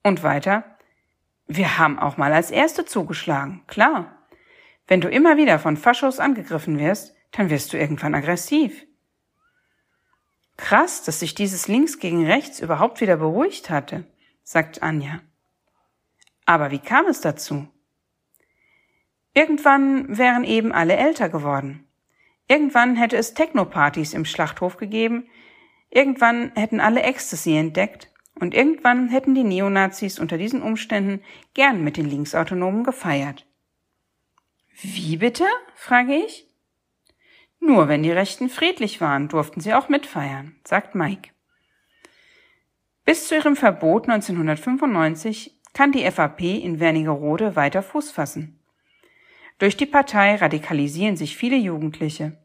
Und 0.01 0.23
weiter, 0.23 0.63
wir 1.45 1.77
haben 1.77 1.99
auch 1.99 2.17
mal 2.17 2.33
als 2.33 2.49
Erste 2.49 2.83
zugeschlagen, 2.83 3.61
klar. 3.67 4.25
Wenn 4.87 5.01
du 5.01 5.07
immer 5.07 5.37
wieder 5.37 5.59
von 5.59 5.77
Faschos 5.77 6.19
angegriffen 6.19 6.79
wirst, 6.79 7.15
dann 7.33 7.51
wirst 7.51 7.71
du 7.73 7.77
irgendwann 7.77 8.15
aggressiv. 8.15 8.83
Krass, 10.57 11.03
dass 11.03 11.19
sich 11.19 11.35
dieses 11.35 11.67
Links 11.67 11.99
gegen 11.99 12.25
Rechts 12.25 12.59
überhaupt 12.59 13.01
wieder 13.01 13.17
beruhigt 13.17 13.69
hatte. 13.69 14.07
sagt 14.43 14.81
Anja. 14.81 15.21
Aber 16.47 16.71
wie 16.71 16.79
kam 16.79 17.05
es 17.05 17.21
dazu? 17.21 17.67
Irgendwann 19.35 20.17
wären 20.17 20.45
eben 20.45 20.71
alle 20.71 20.95
älter 20.95 21.27
geworden. 21.27 21.85
Irgendwann 22.47 22.95
hätte 22.95 23.17
es 23.17 23.33
Technopartys 23.33 24.13
im 24.13 24.23
Schlachthof 24.23 24.77
gegeben, 24.77 25.27
irgendwann 25.89 26.53
hätten 26.55 26.79
alle 26.79 27.03
Ecstasy 27.03 27.57
entdeckt 27.57 28.11
und 28.39 28.53
irgendwann 28.53 29.09
hätten 29.09 29.35
die 29.35 29.43
Neonazis 29.43 30.19
unter 30.19 30.37
diesen 30.37 30.61
Umständen 30.61 31.21
gern 31.53 31.83
mit 31.83 31.97
den 31.97 32.09
Linksautonomen 32.09 32.85
gefeiert. 32.85 33.45
Wie 34.81 35.17
bitte? 35.17 35.45
frage 35.75 36.15
ich. 36.15 36.47
Nur 37.59 37.89
wenn 37.89 38.03
die 38.03 38.11
Rechten 38.11 38.47
friedlich 38.47 39.01
waren, 39.01 39.27
durften 39.27 39.59
sie 39.59 39.73
auch 39.73 39.89
mitfeiern, 39.89 40.55
sagt 40.63 40.95
Mike. 40.95 41.31
Bis 43.03 43.27
zu 43.27 43.35
ihrem 43.35 43.57
Verbot 43.57 44.07
1995 44.07 45.59
kann 45.73 45.91
die 45.91 46.09
FAP 46.09 46.41
in 46.41 46.79
Wernigerode 46.79 47.57
weiter 47.57 47.83
Fuß 47.83 48.11
fassen. 48.11 48.61
Durch 49.57 49.77
die 49.77 49.85
Partei 49.85 50.35
radikalisieren 50.35 51.15
sich 51.15 51.37
viele 51.37 51.55
Jugendliche. 51.55 52.37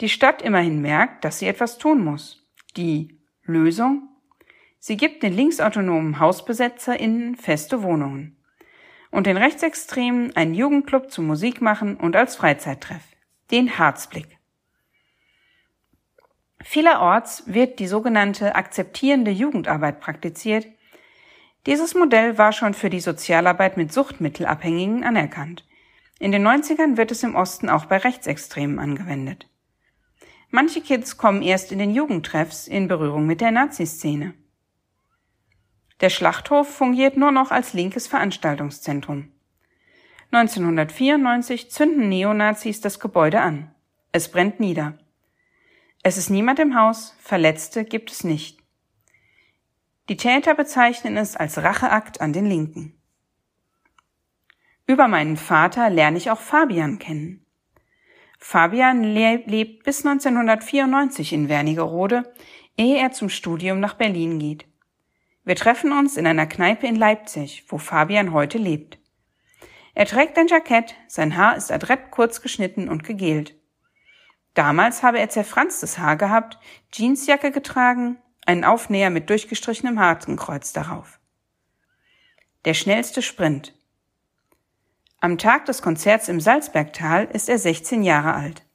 Die 0.00 0.08
Stadt 0.08 0.42
immerhin 0.42 0.80
merkt, 0.82 1.24
dass 1.24 1.38
sie 1.38 1.46
etwas 1.46 1.78
tun 1.78 2.04
muss. 2.04 2.46
Die 2.76 3.20
Lösung? 3.44 4.08
Sie 4.78 4.96
gibt 4.96 5.22
den 5.22 5.32
linksautonomen 5.32 6.18
HausbesetzerInnen 6.18 7.36
feste 7.36 7.82
Wohnungen 7.82 8.36
und 9.10 9.26
den 9.26 9.36
Rechtsextremen 9.36 10.34
einen 10.34 10.54
Jugendclub 10.54 11.10
zum 11.10 11.26
Musikmachen 11.26 11.96
und 11.96 12.16
als 12.16 12.34
Freizeittreff, 12.34 13.02
den 13.50 13.78
Harzblick. 13.78 14.38
Vielerorts 16.62 17.44
wird 17.46 17.78
die 17.78 17.86
sogenannte 17.86 18.54
akzeptierende 18.54 19.30
Jugendarbeit 19.30 20.00
praktiziert. 20.00 20.66
Dieses 21.66 21.94
Modell 21.94 22.38
war 22.38 22.52
schon 22.52 22.74
für 22.74 22.90
die 22.90 23.00
Sozialarbeit 23.00 23.76
mit 23.76 23.92
Suchtmittelabhängigen 23.92 25.04
anerkannt. 25.04 25.64
In 26.22 26.30
den 26.30 26.46
90ern 26.46 26.96
wird 26.96 27.10
es 27.10 27.24
im 27.24 27.34
Osten 27.34 27.68
auch 27.68 27.86
bei 27.86 27.96
Rechtsextremen 27.96 28.78
angewendet. 28.78 29.48
Manche 30.50 30.80
Kids 30.80 31.16
kommen 31.16 31.42
erst 31.42 31.72
in 31.72 31.80
den 31.80 31.90
Jugendtreffs 31.90 32.68
in 32.68 32.86
Berührung 32.86 33.26
mit 33.26 33.40
der 33.40 33.50
Naziszene. 33.50 34.32
Der 36.00 36.10
Schlachthof 36.10 36.72
fungiert 36.72 37.16
nur 37.16 37.32
noch 37.32 37.50
als 37.50 37.72
linkes 37.72 38.06
Veranstaltungszentrum. 38.06 39.32
1994 40.30 41.72
zünden 41.72 42.08
Neonazis 42.08 42.80
das 42.80 43.00
Gebäude 43.00 43.40
an. 43.40 43.74
Es 44.12 44.30
brennt 44.30 44.60
nieder. 44.60 44.96
Es 46.04 46.18
ist 46.18 46.30
niemand 46.30 46.60
im 46.60 46.78
Haus, 46.78 47.16
Verletzte 47.18 47.84
gibt 47.84 48.12
es 48.12 48.22
nicht. 48.22 48.60
Die 50.08 50.16
Täter 50.16 50.54
bezeichnen 50.54 51.16
es 51.16 51.34
als 51.34 51.58
Racheakt 51.58 52.20
an 52.20 52.32
den 52.32 52.46
Linken. 52.46 53.01
Über 54.86 55.08
meinen 55.08 55.36
Vater 55.36 55.90
lerne 55.90 56.18
ich 56.18 56.30
auch 56.30 56.40
Fabian 56.40 56.98
kennen. 56.98 57.46
Fabian 58.38 59.04
lebt 59.04 59.84
bis 59.84 60.04
1994 60.04 61.32
in 61.32 61.48
Wernigerode, 61.48 62.32
ehe 62.76 62.98
er 62.98 63.12
zum 63.12 63.28
Studium 63.28 63.78
nach 63.78 63.94
Berlin 63.94 64.38
geht. 64.38 64.66
Wir 65.44 65.56
treffen 65.56 65.92
uns 65.92 66.16
in 66.16 66.26
einer 66.26 66.46
Kneipe 66.46 66.86
in 66.86 66.96
Leipzig, 66.96 67.64
wo 67.68 67.78
Fabian 67.78 68.32
heute 68.32 68.58
lebt. 68.58 68.98
Er 69.94 70.06
trägt 70.06 70.38
ein 70.38 70.48
Jackett, 70.48 70.94
sein 71.06 71.36
Haar 71.36 71.56
ist 71.56 71.70
adrett 71.70 72.10
kurz 72.10 72.40
geschnitten 72.40 72.88
und 72.88 73.04
gegelt. 73.04 73.54
Damals 74.54 75.02
habe 75.02 75.18
er 75.18 75.28
zerfranstes 75.28 75.98
Haar 75.98 76.16
gehabt, 76.16 76.58
Jeansjacke 76.92 77.50
getragen, 77.50 78.18
einen 78.46 78.64
Aufnäher 78.64 79.10
mit 79.10 79.30
durchgestrichenem 79.30 79.98
Hakenkreuz 80.00 80.72
darauf. 80.72 81.20
Der 82.64 82.74
schnellste 82.74 83.22
Sprint. 83.22 83.74
Am 85.24 85.38
Tag 85.38 85.66
des 85.66 85.82
Konzerts 85.82 86.28
im 86.28 86.40
Salzbergtal 86.40 87.28
ist 87.32 87.48
er 87.48 87.56
16 87.56 88.02
Jahre 88.02 88.34
alt. 88.34 88.66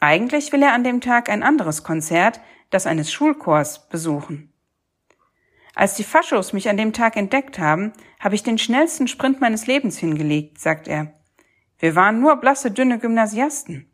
Eigentlich 0.00 0.52
will 0.52 0.62
er 0.62 0.72
an 0.72 0.84
dem 0.84 1.02
Tag 1.02 1.28
ein 1.28 1.42
anderes 1.42 1.82
Konzert, 1.82 2.40
das 2.70 2.86
eines 2.86 3.12
Schulchors, 3.12 3.86
besuchen. 3.90 4.54
Als 5.74 5.96
die 5.96 6.02
Faschos 6.02 6.54
mich 6.54 6.70
an 6.70 6.78
dem 6.78 6.94
Tag 6.94 7.18
entdeckt 7.18 7.58
haben, 7.58 7.92
habe 8.18 8.34
ich 8.34 8.42
den 8.42 8.56
schnellsten 8.56 9.06
Sprint 9.06 9.42
meines 9.42 9.66
Lebens 9.66 9.98
hingelegt, 9.98 10.62
sagt 10.62 10.88
er. 10.88 11.12
Wir 11.78 11.94
waren 11.94 12.20
nur 12.20 12.36
blasse, 12.36 12.70
dünne 12.70 12.98
Gymnasiasten. 12.98 13.92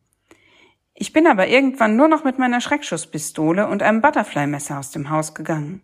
Ich 0.94 1.12
bin 1.12 1.26
aber 1.26 1.48
irgendwann 1.48 1.96
nur 1.96 2.06
noch 2.06 2.22
mit 2.22 2.38
meiner 2.38 2.60
Schreckschusspistole 2.60 3.66
und 3.66 3.82
einem 3.82 4.02
Butterfly-Messer 4.02 4.78
aus 4.78 4.92
dem 4.92 5.10
Haus 5.10 5.34
gegangen. 5.34 5.82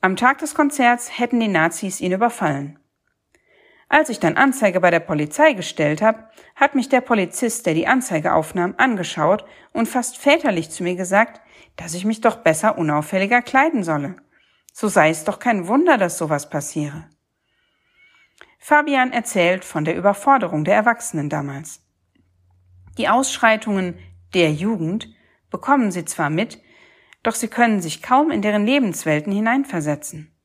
Am 0.00 0.16
Tag 0.16 0.38
des 0.38 0.56
Konzerts 0.56 1.20
hätten 1.20 1.38
die 1.38 1.46
Nazis 1.46 2.00
ihn 2.00 2.10
überfallen. 2.10 2.80
Als 3.88 4.08
ich 4.08 4.18
dann 4.18 4.36
Anzeige 4.36 4.80
bei 4.80 4.90
der 4.90 5.00
Polizei 5.00 5.52
gestellt 5.52 6.02
habe, 6.02 6.28
hat 6.56 6.74
mich 6.74 6.88
der 6.88 7.00
Polizist, 7.00 7.66
der 7.66 7.74
die 7.74 7.86
Anzeige 7.86 8.32
aufnahm, 8.34 8.74
angeschaut 8.78 9.44
und 9.72 9.88
fast 9.88 10.18
väterlich 10.18 10.70
zu 10.70 10.82
mir 10.82 10.96
gesagt, 10.96 11.40
dass 11.76 11.94
ich 11.94 12.04
mich 12.04 12.20
doch 12.20 12.36
besser 12.36 12.78
unauffälliger 12.78 13.42
kleiden 13.42 13.84
solle. 13.84 14.16
So 14.72 14.88
sei 14.88 15.10
es 15.10 15.24
doch 15.24 15.38
kein 15.38 15.68
Wunder, 15.68 15.98
dass 15.98 16.18
sowas 16.18 16.50
passiere. 16.50 17.08
Fabian 18.58 19.12
erzählt 19.12 19.64
von 19.64 19.84
der 19.84 19.96
Überforderung 19.96 20.64
der 20.64 20.74
Erwachsenen 20.74 21.28
damals. 21.28 21.80
Die 22.98 23.08
Ausschreitungen 23.08 23.98
der 24.34 24.52
Jugend 24.52 25.08
bekommen 25.50 25.92
sie 25.92 26.04
zwar 26.04 26.30
mit, 26.30 26.60
doch 27.22 27.34
sie 27.34 27.48
können 27.48 27.80
sich 27.80 28.02
kaum 28.02 28.30
in 28.30 28.42
deren 28.42 28.66
Lebenswelten 28.66 29.32
hineinversetzen. 29.32 30.35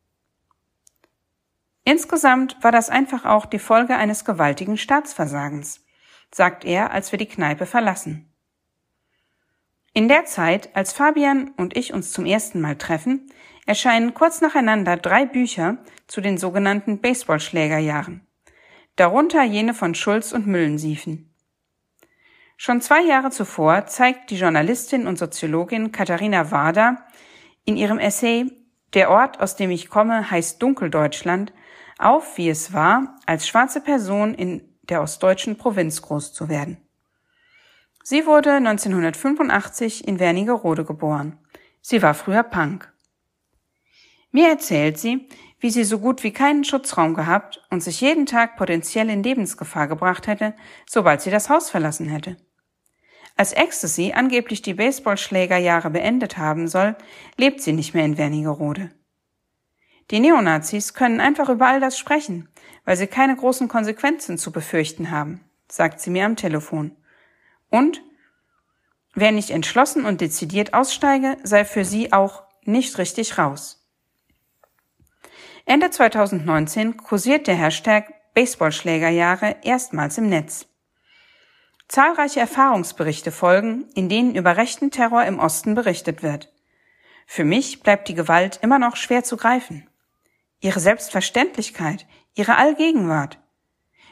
Insgesamt 1.83 2.57
war 2.61 2.71
das 2.71 2.89
einfach 2.89 3.25
auch 3.25 3.45
die 3.45 3.59
Folge 3.59 3.95
eines 3.95 4.23
gewaltigen 4.23 4.77
Staatsversagens, 4.77 5.83
sagt 6.31 6.63
er, 6.63 6.91
als 6.91 7.11
wir 7.11 7.17
die 7.17 7.27
Kneipe 7.27 7.65
verlassen. 7.65 8.31
In 9.93 10.07
der 10.07 10.25
Zeit, 10.25 10.75
als 10.75 10.93
Fabian 10.93 11.51
und 11.57 11.75
ich 11.75 11.93
uns 11.93 12.11
zum 12.11 12.25
ersten 12.25 12.61
Mal 12.61 12.77
treffen, 12.77 13.29
erscheinen 13.65 14.13
kurz 14.13 14.41
nacheinander 14.41 14.95
drei 14.95 15.25
Bücher 15.25 15.77
zu 16.07 16.21
den 16.21 16.37
sogenannten 16.37 17.01
Baseballschlägerjahren, 17.01 18.25
darunter 18.95 19.43
jene 19.43 19.73
von 19.73 19.95
Schulz 19.95 20.31
und 20.31 20.47
Müllensiefen. 20.47 21.33
Schon 22.57 22.79
zwei 22.79 23.01
Jahre 23.01 23.31
zuvor 23.31 23.87
zeigt 23.87 24.29
die 24.29 24.37
Journalistin 24.37 25.07
und 25.07 25.17
Soziologin 25.17 25.91
Katharina 25.91 26.51
Wader 26.51 27.07
in 27.65 27.75
ihrem 27.75 27.97
Essay 27.97 28.51
Der 28.93 29.09
Ort, 29.09 29.39
aus 29.39 29.55
dem 29.55 29.71
ich 29.71 29.89
komme, 29.89 30.29
heißt 30.29 30.61
Dunkeldeutschland 30.61 31.53
auf, 32.03 32.37
wie 32.37 32.49
es 32.49 32.73
war, 32.73 33.15
als 33.25 33.47
schwarze 33.47 33.81
Person 33.81 34.33
in 34.33 34.61
der 34.83 35.01
ostdeutschen 35.01 35.57
Provinz 35.57 36.01
groß 36.01 36.33
zu 36.33 36.49
werden. 36.49 36.77
Sie 38.03 38.25
wurde 38.25 38.53
1985 38.53 40.07
in 40.07 40.19
Wernigerode 40.19 40.85
geboren. 40.85 41.37
Sie 41.81 42.01
war 42.01 42.13
früher 42.13 42.43
Punk. 42.43 42.91
Mir 44.31 44.49
erzählt 44.49 44.97
sie, 44.97 45.27
wie 45.59 45.69
sie 45.69 45.83
so 45.83 45.99
gut 45.99 46.23
wie 46.23 46.33
keinen 46.33 46.63
Schutzraum 46.63 47.13
gehabt 47.13 47.61
und 47.69 47.83
sich 47.83 48.01
jeden 48.01 48.25
Tag 48.25 48.57
potenziell 48.57 49.09
in 49.09 49.23
Lebensgefahr 49.23 49.87
gebracht 49.87 50.27
hätte, 50.27 50.55
sobald 50.89 51.21
sie 51.21 51.29
das 51.29 51.49
Haus 51.49 51.69
verlassen 51.69 52.07
hätte. 52.07 52.37
Als 53.37 53.53
Ecstasy 53.53 54.13
angeblich 54.15 54.61
die 54.61 54.73
Baseballschlägerjahre 54.73 55.89
beendet 55.89 56.37
haben 56.37 56.67
soll, 56.67 56.95
lebt 57.37 57.61
sie 57.61 57.73
nicht 57.73 57.93
mehr 57.93 58.05
in 58.05 58.17
Wernigerode. 58.17 58.91
Die 60.09 60.19
Neonazis 60.19 60.93
können 60.93 61.21
einfach 61.21 61.49
über 61.49 61.67
all 61.67 61.79
das 61.79 61.97
sprechen, 61.97 62.49
weil 62.85 62.97
sie 62.97 63.07
keine 63.07 63.35
großen 63.35 63.67
Konsequenzen 63.67 64.37
zu 64.37 64.51
befürchten 64.51 65.11
haben, 65.11 65.43
sagt 65.69 66.01
sie 66.01 66.09
mir 66.09 66.25
am 66.25 66.35
Telefon. 66.35 66.95
Und 67.69 68.01
wer 69.13 69.31
nicht 69.31 69.51
entschlossen 69.51 70.05
und 70.05 70.19
dezidiert 70.19 70.73
aussteige, 70.73 71.37
sei 71.43 71.63
für 71.63 71.85
sie 71.85 72.11
auch 72.11 72.43
nicht 72.63 72.97
richtig 72.97 73.37
raus. 73.37 73.87
Ende 75.65 75.89
2019 75.89 76.97
kursiert 76.97 77.47
der 77.47 77.55
Hashtag 77.55 78.13
Baseballschlägerjahre 78.33 79.57
erstmals 79.63 80.17
im 80.17 80.29
Netz. 80.29 80.65
Zahlreiche 81.87 82.39
Erfahrungsberichte 82.39 83.31
folgen, 83.31 83.89
in 83.95 84.07
denen 84.07 84.35
über 84.35 84.55
rechten 84.55 84.91
Terror 84.91 85.25
im 85.25 85.39
Osten 85.39 85.75
berichtet 85.75 86.23
wird. 86.23 86.51
Für 87.27 87.43
mich 87.43 87.81
bleibt 87.81 88.07
die 88.07 88.15
Gewalt 88.15 88.59
immer 88.61 88.79
noch 88.79 88.95
schwer 88.95 89.23
zu 89.23 89.37
greifen. 89.37 89.87
Ihre 90.61 90.79
Selbstverständlichkeit, 90.79 92.05
ihre 92.35 92.55
Allgegenwart. 92.55 93.39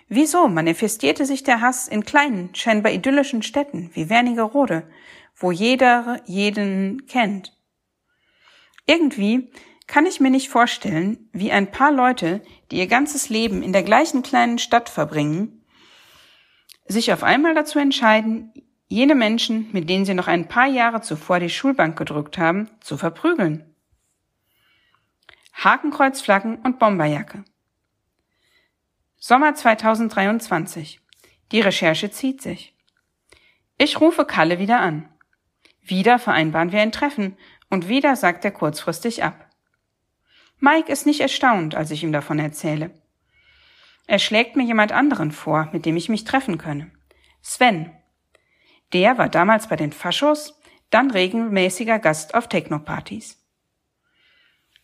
Wieso 0.08 0.48
manifestierte 0.48 1.26
sich 1.26 1.44
der 1.44 1.62
Hass 1.62 1.88
in 1.88 2.04
kleinen, 2.04 2.54
scheinbar 2.56 2.92
idyllischen 2.92 3.44
Städten 3.44 3.92
wie 3.94 4.10
Wernigerode, 4.10 4.90
wo 5.36 5.52
jeder 5.52 6.20
jeden 6.26 7.06
kennt? 7.06 7.56
Irgendwie 8.88 9.52
kann 9.86 10.08
ich 10.08 10.20
mir 10.20 10.32
nicht 10.32 10.50
vorstellen, 10.50 11.30
wie 11.32 11.52
ein 11.52 11.70
paar 11.70 11.92
Leute, 11.92 12.42
die 12.72 12.78
ihr 12.78 12.88
ganzes 12.88 13.30
Leben 13.30 13.62
in 13.62 13.72
der 13.72 13.84
gleichen 13.84 14.24
kleinen 14.24 14.58
Stadt 14.58 14.90
verbringen, 14.90 15.64
sich 16.88 17.14
auf 17.14 17.22
einmal 17.22 17.54
dazu 17.54 17.78
entscheiden, 17.78 18.52
jene 18.88 19.14
Menschen, 19.14 19.70
mit 19.72 19.88
denen 19.88 20.06
sie 20.06 20.16
noch 20.16 20.28
ein 20.28 20.48
paar 20.48 20.68
Jahre 20.68 21.02
zuvor 21.02 21.40
die 21.40 21.50
Schulbank 21.50 21.96
gedrückt 21.96 22.40
haben, 22.40 22.72
zu 22.82 22.98
verprügeln. 22.98 23.69
Hakenkreuzflaggen 25.62 26.60
und 26.60 26.80
Bomberjacke. 26.80 27.44
Sommer 29.18 29.56
2023. 29.56 31.02
Die 31.52 31.60
Recherche 31.60 32.12
zieht 32.12 32.42
sich. 32.42 32.74
Ich 33.78 34.00
rufe 34.00 34.24
Kalle 34.24 34.60
wieder 34.60 34.80
an. 34.80 35.10
Wieder 35.82 36.18
vereinbaren 36.18 36.72
wir 36.72 36.80
ein 36.80 36.94
Treffen 36.94 37.38
und 37.70 37.90
wieder 37.90 38.16
sagt 38.16 38.46
er 38.46 38.52
kurzfristig 38.52 39.22
ab. 39.24 39.50
Mike 40.60 40.90
ist 40.90 41.06
nicht 41.06 41.20
erstaunt, 41.20 41.76
als 41.76 41.92
ich 41.92 42.04
ihm 42.04 42.14
davon 42.14 42.40
erzähle. 42.40 42.92
Er 44.08 44.20
schlägt 44.20 44.56
mir 44.56 44.64
jemand 44.64 44.94
anderen 44.94 45.34
vor, 45.34 45.68
mit 45.74 45.86
dem 45.86 45.98
ich 45.98 46.08
mich 46.08 46.24
treffen 46.24 46.58
könne. 46.58 46.90
Sven. 47.42 47.92
Der 48.94 49.18
war 49.18 49.28
damals 49.28 49.68
bei 49.68 49.76
den 49.76 49.92
Faschos, 49.92 50.58
dann 50.90 51.12
regelmäßiger 51.12 52.00
Gast 52.00 52.34
auf 52.34 52.48
Technopartys. 52.48 53.39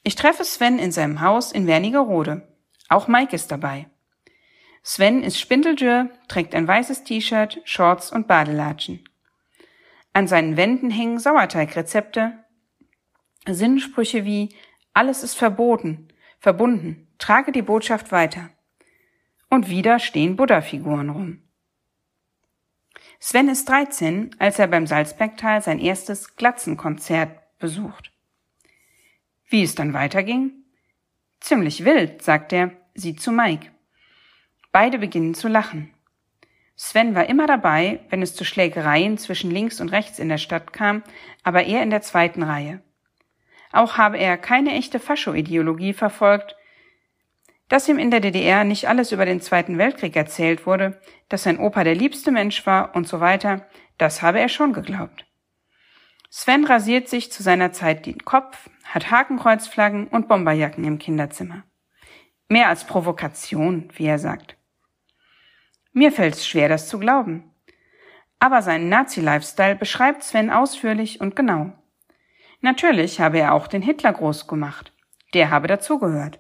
Ich 0.08 0.14
treffe 0.14 0.46
Sven 0.46 0.78
in 0.78 0.92
seinem 0.92 1.22
Haus 1.22 1.52
in 1.52 1.66
Wernigerode. 1.66 2.48
Auch 2.90 3.08
Mike 3.08 3.36
ist 3.36 3.52
dabei. 3.52 3.88
Sven 4.84 5.24
ist 5.24 5.40
spindeldürr, 5.40 6.12
trägt 6.28 6.54
ein 6.54 6.68
weißes 6.68 7.06
T-Shirt, 7.06 7.60
Shorts 7.64 8.12
und 8.12 8.28
Badelatschen. 8.28 9.04
An 10.14 10.28
seinen 10.28 10.58
Wänden 10.58 10.92
hängen 10.92 11.18
Sauerteigrezepte, 11.18 12.34
Sinnsprüche 13.48 14.26
wie 14.26 14.56
alles 14.94 15.24
ist 15.24 15.34
verboten, 15.34 16.10
verbunden, 16.38 17.08
trage 17.18 17.52
die 17.52 17.64
Botschaft 17.64 18.12
weiter. 18.12 18.52
Und 19.50 19.72
wieder 19.72 19.98
stehen 19.98 20.36
Buddha-Figuren 20.36 21.10
rum. 21.10 21.42
Sven 23.20 23.50
ist 23.50 23.68
13, 23.70 24.36
als 24.38 24.60
er 24.60 24.68
beim 24.68 24.86
Salzbergtal 24.86 25.64
sein 25.64 25.80
erstes 25.80 26.36
Glatzenkonzert 26.36 27.58
besucht. 27.58 28.15
Wie 29.48 29.64
es 29.64 29.76
dann 29.76 29.94
weiterging? 29.94 30.52
Ziemlich 31.40 31.86
wild, 31.86 32.22
sagt 32.22 32.52
er, 32.54 32.72
sieht 32.96 33.22
zu 33.22 33.32
Mike. 33.32 33.72
Beide 34.72 34.98
beginnen 34.98 35.36
zu 35.36 35.48
lachen. 35.48 35.94
Sven 36.76 37.16
war 37.16 37.30
immer 37.30 37.48
dabei, 37.48 38.02
wenn 38.10 38.22
es 38.22 38.36
zu 38.36 38.44
Schlägereien 38.44 39.18
zwischen 39.18 39.52
links 39.52 39.80
und 39.80 39.90
rechts 39.90 40.20
in 40.20 40.28
der 40.28 40.38
Stadt 40.38 40.74
kam, 40.74 41.04
aber 41.44 41.64
er 41.64 41.84
in 41.84 41.90
der 41.90 42.02
zweiten 42.02 42.44
Reihe. 42.44 42.82
Auch 43.72 43.98
habe 43.98 44.18
er 44.18 44.38
keine 44.38 44.74
echte 44.74 45.00
Fascho-Ideologie 45.00 45.94
verfolgt, 45.94 46.56
dass 47.70 47.88
ihm 47.88 47.98
in 47.98 48.12
der 48.12 48.20
DDR 48.20 48.64
nicht 48.64 48.88
alles 48.88 49.12
über 49.12 49.26
den 49.26 49.42
Zweiten 49.42 49.78
Weltkrieg 49.78 50.16
erzählt 50.16 50.66
wurde, 50.66 51.00
dass 51.30 51.44
sein 51.44 51.60
Opa 51.60 51.84
der 51.84 51.96
liebste 51.96 52.32
Mensch 52.32 52.66
war 52.66 52.96
und 52.96 53.08
so 53.08 53.20
weiter, 53.20 53.68
das 53.98 54.22
habe 54.22 54.40
er 54.40 54.50
schon 54.50 54.74
geglaubt. 54.74 55.26
Sven 56.38 56.66
rasiert 56.66 57.08
sich 57.08 57.32
zu 57.32 57.44
seiner 57.44 57.72
Zeit 57.72 58.06
den 58.06 58.26
Kopf, 58.26 58.70
hat 58.84 59.10
Hakenkreuzflaggen 59.10 60.10
und 60.10 60.28
Bomberjacken 60.28 60.84
im 60.84 61.00
Kinderzimmer. 61.00 61.64
Mehr 62.50 62.68
als 62.68 62.84
Provokation, 62.84 63.88
wie 63.96 64.08
er 64.08 64.20
sagt. 64.20 64.58
Mir 65.94 66.12
fällt 66.12 66.34
es 66.34 66.46
schwer, 66.46 66.68
das 66.68 66.90
zu 66.90 67.00
glauben. 67.00 67.50
Aber 68.38 68.62
seinen 68.62 68.90
Nazi-Lifestyle 68.90 69.78
beschreibt 69.78 70.24
Sven 70.26 70.50
ausführlich 70.50 71.22
und 71.22 71.38
genau. 71.38 71.72
Natürlich 72.60 73.22
habe 73.22 73.40
er 73.40 73.54
auch 73.54 73.68
den 73.68 73.82
Hitler 73.82 74.12
groß 74.12 74.46
gemacht. 74.46 74.92
Der 75.34 75.52
habe 75.52 75.70
dazugehört. 75.70 76.40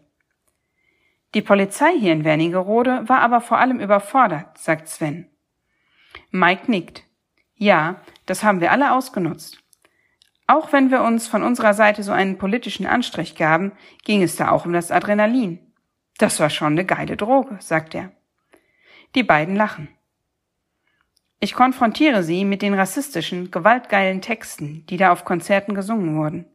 Die 1.36 1.42
Polizei 1.42 1.98
hier 1.98 2.12
in 2.12 2.26
Wernigerode 2.26 3.08
war 3.08 3.22
aber 3.22 3.40
vor 3.40 3.60
allem 3.60 3.80
überfordert, 3.80 4.58
sagt 4.58 4.90
Sven. 4.90 5.30
Mike 6.32 6.70
nickt. 6.70 7.04
Ja, 7.56 8.02
das 8.26 8.44
haben 8.44 8.60
wir 8.60 8.74
alle 8.74 8.92
ausgenutzt. 8.92 9.65
Auch 10.48 10.72
wenn 10.72 10.92
wir 10.92 11.02
uns 11.02 11.28
von 11.28 11.44
unserer 11.44 11.74
Seite 11.74 12.04
so 12.04 12.12
einen 12.12 12.38
politischen 12.38 12.86
Anstrich 12.86 13.36
gaben, 13.36 13.72
ging 14.04 14.22
es 14.22 14.36
da 14.36 14.52
auch 14.52 14.66
um 14.66 14.74
das 14.74 14.92
Adrenalin. 14.92 15.60
Das 16.18 16.40
war 16.40 16.50
schon 16.50 16.74
eine 16.74 16.86
geile 16.86 17.18
Droge, 17.18 17.58
sagt 17.60 17.96
er. 17.96 18.12
Die 19.16 19.24
beiden 19.24 19.56
lachen. 19.56 19.90
Ich 21.40 21.54
konfrontiere 21.54 22.24
sie 22.24 22.46
mit 22.46 22.62
den 22.62 22.74
rassistischen, 22.74 23.52
gewaltgeilen 23.52 24.22
Texten, 24.22 24.86
die 24.88 24.98
da 24.98 25.12
auf 25.12 25.26
Konzerten 25.26 25.76
gesungen 25.76 26.16
wurden. 26.16 26.46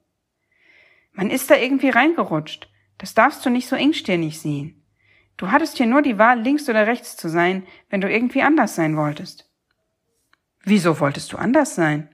Man 1.13 1.31
ist 1.31 1.51
da 1.51 1.57
irgendwie 1.57 1.91
reingerutscht. 1.91 2.71
Das 2.99 3.15
darfst 3.15 3.45
du 3.45 3.51
nicht 3.51 3.69
so 3.69 3.77
engstirnig 3.77 4.41
sehen. 4.41 4.83
Du 5.37 5.51
hattest 5.51 5.79
hier 5.79 5.87
nur 5.87 6.03
die 6.03 6.19
Wahl, 6.19 6.41
links 6.41 6.69
oder 6.69 6.87
rechts 6.87 7.17
zu 7.17 7.29
sein, 7.29 7.67
wenn 7.89 8.01
du 8.01 8.11
irgendwie 8.11 8.43
anders 8.43 8.75
sein 8.75 8.97
wolltest. 8.97 9.51
Wieso 10.63 11.01
wolltest 11.01 11.33
du 11.33 11.39
anders 11.39 11.75
sein? 11.75 12.10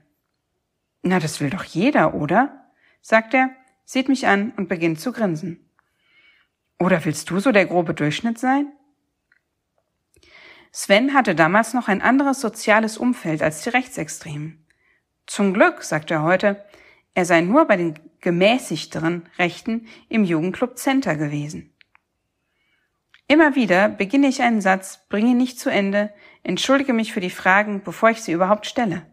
Na, 1.01 1.19
das 1.19 1.39
will 1.39 1.49
doch 1.49 1.63
jeder, 1.63 2.13
oder? 2.13 2.63
sagt 3.01 3.33
er, 3.33 3.51
sieht 3.85 4.09
mich 4.09 4.27
an 4.27 4.51
und 4.57 4.67
beginnt 4.67 4.99
zu 4.99 5.13
grinsen. 5.13 5.69
Oder 6.79 7.05
willst 7.05 7.29
du 7.29 7.39
so 7.39 7.51
der 7.51 7.65
grobe 7.65 7.93
Durchschnitt 7.93 8.37
sein? 8.37 8.71
Sven 10.71 11.13
hatte 11.13 11.33
damals 11.33 11.73
noch 11.73 11.87
ein 11.87 12.01
anderes 12.01 12.41
soziales 12.41 12.97
Umfeld 12.97 13.41
als 13.41 13.61
die 13.61 13.69
Rechtsextremen. 13.69 14.65
Zum 15.25 15.53
Glück, 15.53 15.83
sagt 15.83 16.11
er 16.11 16.23
heute, 16.23 16.63
er 17.13 17.25
sei 17.25 17.41
nur 17.41 17.65
bei 17.65 17.77
den 17.77 17.99
gemäßigteren 18.21 19.27
Rechten 19.39 19.87
im 20.09 20.23
Jugendclub 20.23 20.77
Center 20.77 21.15
gewesen. 21.15 21.73
Immer 23.27 23.55
wieder 23.55 23.89
beginne 23.89 24.27
ich 24.27 24.41
einen 24.41 24.61
Satz, 24.61 25.07
bringe 25.09 25.33
nicht 25.33 25.59
zu 25.59 25.69
Ende, 25.69 26.13
entschuldige 26.43 26.93
mich 26.93 27.11
für 27.11 27.19
die 27.19 27.29
Fragen, 27.29 27.81
bevor 27.83 28.09
ich 28.09 28.21
sie 28.21 28.31
überhaupt 28.31 28.65
stelle. 28.65 29.05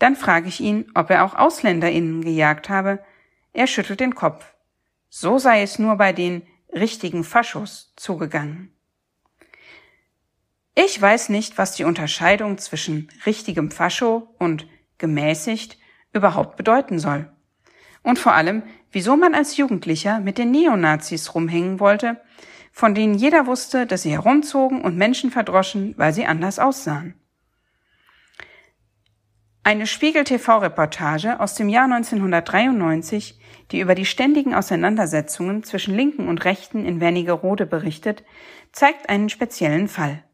Dann 0.00 0.16
frage 0.16 0.48
ich 0.48 0.60
ihn, 0.60 0.90
ob 0.94 1.10
er 1.10 1.24
auch 1.24 1.34
AusländerInnen 1.34 2.22
gejagt 2.22 2.68
habe. 2.68 3.04
Er 3.52 3.68
schüttelt 3.68 4.00
den 4.00 4.14
Kopf. 4.14 4.54
So 5.10 5.38
sei 5.38 5.62
es 5.62 5.78
nur 5.78 5.96
bei 5.96 6.12
den 6.12 6.42
richtigen 6.72 7.22
Faschos 7.22 7.92
zugegangen. 7.96 8.74
Ich 10.74 11.00
weiß 11.00 11.28
nicht, 11.28 11.58
was 11.58 11.74
die 11.74 11.84
Unterscheidung 11.84 12.56
zwischen 12.56 13.08
richtigem 13.26 13.70
Fascho 13.70 14.34
und 14.38 14.66
gemäßigt 14.96 15.76
überhaupt 16.14 16.56
bedeuten 16.56 16.98
soll. 16.98 17.30
Und 18.02 18.18
vor 18.18 18.32
allem, 18.32 18.62
wieso 18.92 19.16
man 19.16 19.34
als 19.34 19.58
Jugendlicher 19.58 20.20
mit 20.20 20.38
den 20.38 20.50
Neonazis 20.50 21.34
rumhängen 21.34 21.78
wollte, 21.78 22.18
von 22.72 22.94
denen 22.94 23.14
jeder 23.14 23.46
wusste, 23.46 23.84
dass 23.84 24.02
sie 24.02 24.12
herumzogen 24.12 24.80
und 24.80 24.96
Menschen 24.96 25.30
verdroschen, 25.30 25.92
weil 25.98 26.14
sie 26.14 26.24
anders 26.24 26.58
aussahen. 26.58 27.19
Eine 29.62 29.86
Spiegel-TV-Reportage 29.86 31.38
aus 31.38 31.54
dem 31.54 31.68
Jahr 31.68 31.84
1993, 31.84 33.38
die 33.70 33.80
über 33.80 33.94
die 33.94 34.06
ständigen 34.06 34.54
Auseinandersetzungen 34.54 35.64
zwischen 35.64 35.94
Linken 35.94 36.28
und 36.28 36.46
Rechten 36.46 36.86
in 36.86 36.98
Wernigerode 36.98 37.66
berichtet, 37.66 38.24
zeigt 38.72 39.10
einen 39.10 39.28
speziellen 39.28 39.88
Fall. 39.88 40.24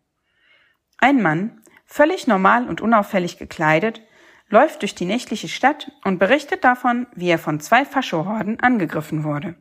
Ein 0.99 1.23
Mann, 1.23 1.61
völlig 1.87 2.29
normal 2.29 2.69
und 2.69 2.81
unauffällig 2.81 3.37
gekleidet, 3.37 4.01
läuft 4.49 4.83
durch 4.83 4.95
die 4.95 5.07
nächtliche 5.07 5.49
Stadt 5.49 5.91
und 6.05 6.19
berichtet 6.19 6.63
davon, 6.63 7.09
wie 7.17 7.29
er 7.29 7.41
von 7.41 7.59
zwei 7.59 7.85
Faschohorden 7.85 8.61
angegriffen 8.61 9.25
wurde. 9.25 9.57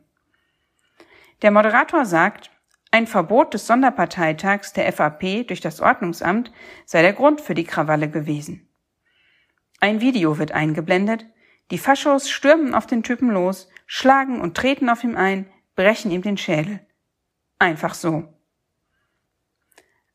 Der 1.42 1.50
Moderator 1.50 2.04
sagt, 2.06 2.52
ein 2.92 3.08
Verbot 3.08 3.52
des 3.52 3.66
Sonderparteitags 3.66 4.72
der 4.74 4.92
FAP 4.92 5.48
durch 5.48 5.60
das 5.60 5.80
Ordnungsamt 5.80 6.52
sei 6.84 7.02
der 7.02 7.14
Grund 7.14 7.40
für 7.40 7.54
die 7.54 7.64
Krawalle 7.64 8.08
gewesen. 8.08 8.66
Ein 9.80 10.00
Video 10.00 10.38
wird 10.38 10.52
eingeblendet, 10.52 11.26
die 11.70 11.78
Faschos 11.78 12.30
stürmen 12.30 12.74
auf 12.74 12.86
den 12.86 13.02
Typen 13.02 13.30
los, 13.30 13.68
schlagen 13.86 14.40
und 14.40 14.56
treten 14.56 14.88
auf 14.88 15.04
ihm 15.04 15.16
ein, 15.16 15.50
brechen 15.74 16.10
ihm 16.10 16.22
den 16.22 16.36
Schädel. 16.36 16.80
Einfach 17.58 17.94
so. 17.94 18.32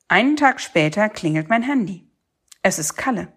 Einen 0.07 0.35
Tag 0.35 0.59
später 0.59 1.09
klingelt 1.09 1.49
mein 1.49 1.63
Handy. 1.63 2.09
Es 2.63 2.79
ist 2.79 2.95
Kalle. 2.95 3.31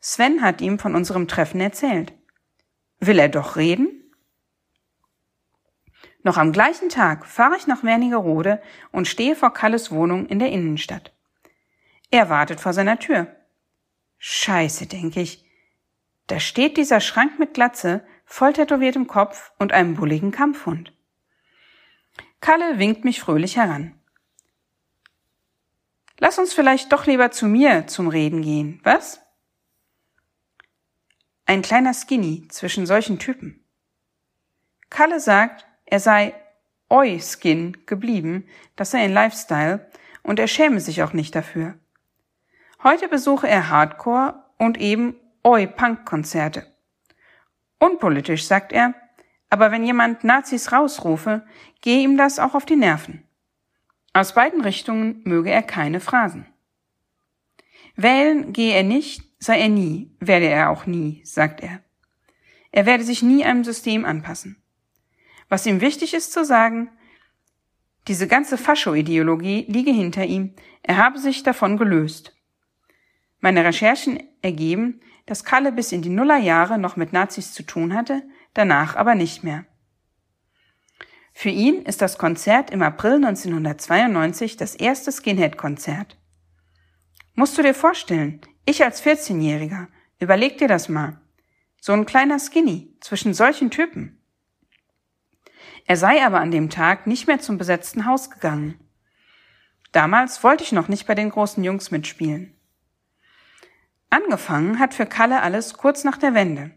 Sven 0.00 0.42
hat 0.42 0.60
ihm 0.60 0.78
von 0.78 0.94
unserem 0.94 1.28
Treffen 1.28 1.60
erzählt. 1.60 2.12
Will 3.00 3.18
er 3.18 3.28
doch 3.28 3.56
reden? 3.56 3.88
Noch 6.22 6.36
am 6.36 6.52
gleichen 6.52 6.88
Tag 6.88 7.26
fahre 7.26 7.56
ich 7.56 7.66
nach 7.66 7.84
Wernigerode 7.84 8.60
und 8.90 9.08
stehe 9.08 9.36
vor 9.36 9.52
Kalles 9.52 9.90
Wohnung 9.90 10.26
in 10.26 10.38
der 10.38 10.50
Innenstadt. 10.50 11.12
Er 12.10 12.28
wartet 12.28 12.60
vor 12.60 12.72
seiner 12.72 12.98
Tür. 12.98 13.34
Scheiße, 14.18 14.86
denke 14.86 15.20
ich. 15.20 15.47
Da 16.28 16.40
steht 16.40 16.76
dieser 16.76 17.00
Schrank 17.00 17.38
mit 17.38 17.54
Glatze, 17.54 18.06
voll 18.24 18.52
tätowiertem 18.52 19.06
Kopf 19.06 19.50
und 19.58 19.72
einem 19.72 19.94
bulligen 19.94 20.30
Kampfhund. 20.30 20.92
Kalle 22.40 22.78
winkt 22.78 23.04
mich 23.04 23.18
fröhlich 23.18 23.56
heran. 23.56 23.94
Lass 26.18 26.38
uns 26.38 26.52
vielleicht 26.52 26.92
doch 26.92 27.06
lieber 27.06 27.30
zu 27.30 27.46
mir 27.46 27.86
zum 27.86 28.08
Reden 28.08 28.42
gehen, 28.42 28.80
was? 28.84 29.20
Ein 31.46 31.62
kleiner 31.62 31.94
Skinny 31.94 32.46
zwischen 32.48 32.86
solchen 32.86 33.18
Typen. 33.18 33.64
Kalle 34.90 35.20
sagt, 35.20 35.66
er 35.86 36.00
sei 36.00 36.34
Oi-Skin 36.90 37.86
geblieben, 37.86 38.46
das 38.76 38.90
sei 38.90 38.98
ein 38.98 39.12
Lifestyle, 39.12 39.90
und 40.22 40.38
er 40.38 40.48
schäme 40.48 40.80
sich 40.80 41.02
auch 41.02 41.14
nicht 41.14 41.34
dafür. 41.34 41.78
Heute 42.82 43.08
besuche 43.08 43.48
er 43.48 43.70
Hardcore 43.70 44.44
und 44.58 44.78
eben 44.78 45.16
Oi-Punk-Konzerte. 45.48 46.66
Unpolitisch, 47.78 48.44
sagt 48.44 48.70
er, 48.70 48.92
aber 49.48 49.70
wenn 49.70 49.82
jemand 49.82 50.22
Nazis 50.22 50.72
rausrufe, 50.72 51.46
gehe 51.80 52.02
ihm 52.02 52.18
das 52.18 52.38
auch 52.38 52.54
auf 52.54 52.66
die 52.66 52.76
Nerven. 52.76 53.24
Aus 54.12 54.34
beiden 54.34 54.60
Richtungen 54.60 55.22
möge 55.24 55.50
er 55.50 55.62
keine 55.62 56.00
Phrasen. 56.00 56.44
Wählen 57.96 58.52
gehe 58.52 58.74
er 58.74 58.82
nicht, 58.82 59.22
sei 59.38 59.58
er 59.58 59.70
nie, 59.70 60.14
werde 60.20 60.48
er 60.48 60.68
auch 60.68 60.84
nie, 60.84 61.22
sagt 61.24 61.62
er. 61.62 61.82
Er 62.70 62.84
werde 62.84 63.04
sich 63.04 63.22
nie 63.22 63.42
einem 63.42 63.64
System 63.64 64.04
anpassen. 64.04 64.62
Was 65.48 65.64
ihm 65.64 65.80
wichtig 65.80 66.12
ist 66.12 66.30
zu 66.30 66.44
sagen, 66.44 66.90
diese 68.06 68.28
ganze 68.28 68.58
Fascho-Ideologie 68.58 69.64
liege 69.66 69.92
hinter 69.92 70.26
ihm, 70.26 70.52
er 70.82 70.98
habe 70.98 71.18
sich 71.18 71.42
davon 71.42 71.78
gelöst. 71.78 72.36
Meine 73.40 73.64
Recherchen 73.64 74.22
ergeben, 74.42 75.00
dass 75.28 75.44
Kalle 75.44 75.72
bis 75.72 75.92
in 75.92 76.00
die 76.00 76.08
Nullerjahre 76.08 76.78
noch 76.78 76.96
mit 76.96 77.12
Nazis 77.12 77.52
zu 77.52 77.62
tun 77.62 77.92
hatte, 77.92 78.22
danach 78.54 78.96
aber 78.96 79.14
nicht 79.14 79.44
mehr. 79.44 79.66
Für 81.34 81.50
ihn 81.50 81.82
ist 81.82 82.00
das 82.00 82.16
Konzert 82.16 82.70
im 82.70 82.80
April 82.80 83.16
1992 83.16 84.56
das 84.56 84.74
erste 84.74 85.12
Skinhead-Konzert. 85.12 86.16
Musst 87.34 87.58
du 87.58 87.62
dir 87.62 87.74
vorstellen, 87.74 88.40
ich 88.64 88.82
als 88.82 89.04
14-Jähriger, 89.04 89.88
überleg 90.18 90.56
dir 90.56 90.66
das 90.66 90.88
mal. 90.88 91.20
So 91.78 91.92
ein 91.92 92.06
kleiner 92.06 92.38
Skinny 92.38 92.96
zwischen 93.00 93.34
solchen 93.34 93.70
Typen. 93.70 94.18
Er 95.84 95.98
sei 95.98 96.24
aber 96.24 96.40
an 96.40 96.50
dem 96.50 96.70
Tag 96.70 97.06
nicht 97.06 97.26
mehr 97.26 97.38
zum 97.38 97.58
besetzten 97.58 98.06
Haus 98.06 98.30
gegangen. 98.30 98.80
Damals 99.92 100.42
wollte 100.42 100.64
ich 100.64 100.72
noch 100.72 100.88
nicht 100.88 101.06
bei 101.06 101.14
den 101.14 101.28
großen 101.28 101.62
Jungs 101.62 101.90
mitspielen. 101.90 102.57
Angefangen 104.10 104.78
hat 104.78 104.94
für 104.94 105.06
Kalle 105.06 105.42
alles 105.42 105.74
kurz 105.74 106.04
nach 106.04 106.16
der 106.16 106.34
Wende. 106.34 106.70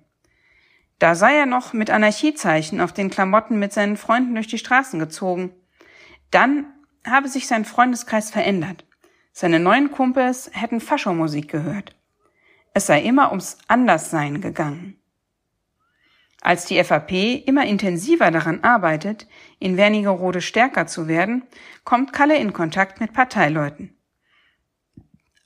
Da 0.99 1.15
sei 1.15 1.35
er 1.35 1.45
noch 1.45 1.73
mit 1.73 1.89
Anarchiezeichen 1.89 2.79
auf 2.81 2.93
den 2.93 3.09
Klamotten 3.09 3.57
mit 3.57 3.73
seinen 3.73 3.97
Freunden 3.97 4.35
durch 4.35 4.47
die 4.47 4.57
Straßen 4.57 4.99
gezogen. 4.99 5.51
Dann 6.29 6.65
habe 7.05 7.27
sich 7.27 7.47
sein 7.47 7.65
Freundeskreis 7.65 8.29
verändert. 8.29 8.85
Seine 9.33 9.59
neuen 9.59 9.91
Kumpels 9.91 10.51
hätten 10.53 10.79
Faschomusik 10.79 11.49
gehört. 11.49 11.95
Es 12.73 12.85
sei 12.85 13.01
immer 13.01 13.29
ums 13.29 13.57
Anderssein 13.67 14.41
gegangen. 14.41 15.01
Als 16.41 16.65
die 16.65 16.83
FAP 16.83 17.11
immer 17.45 17.65
intensiver 17.65 18.31
daran 18.31 18.63
arbeitet, 18.63 19.27
in 19.59 19.77
Wernigerode 19.77 20.41
stärker 20.41 20.87
zu 20.87 21.07
werden, 21.07 21.43
kommt 21.83 22.13
Kalle 22.13 22.37
in 22.37 22.51
Kontakt 22.51 22.99
mit 22.99 23.13
Parteileuten. 23.13 23.95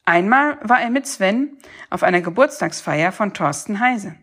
Einmal 0.05 0.59
war 0.61 0.79
er 0.79 0.91
mit 0.91 1.07
Sven 1.07 1.57
auf 1.89 2.03
einer 2.03 2.21
Geburtstagsfeier 2.21 3.11
von 3.11 3.33
Thorsten 3.33 3.79
Heise. 3.79 4.15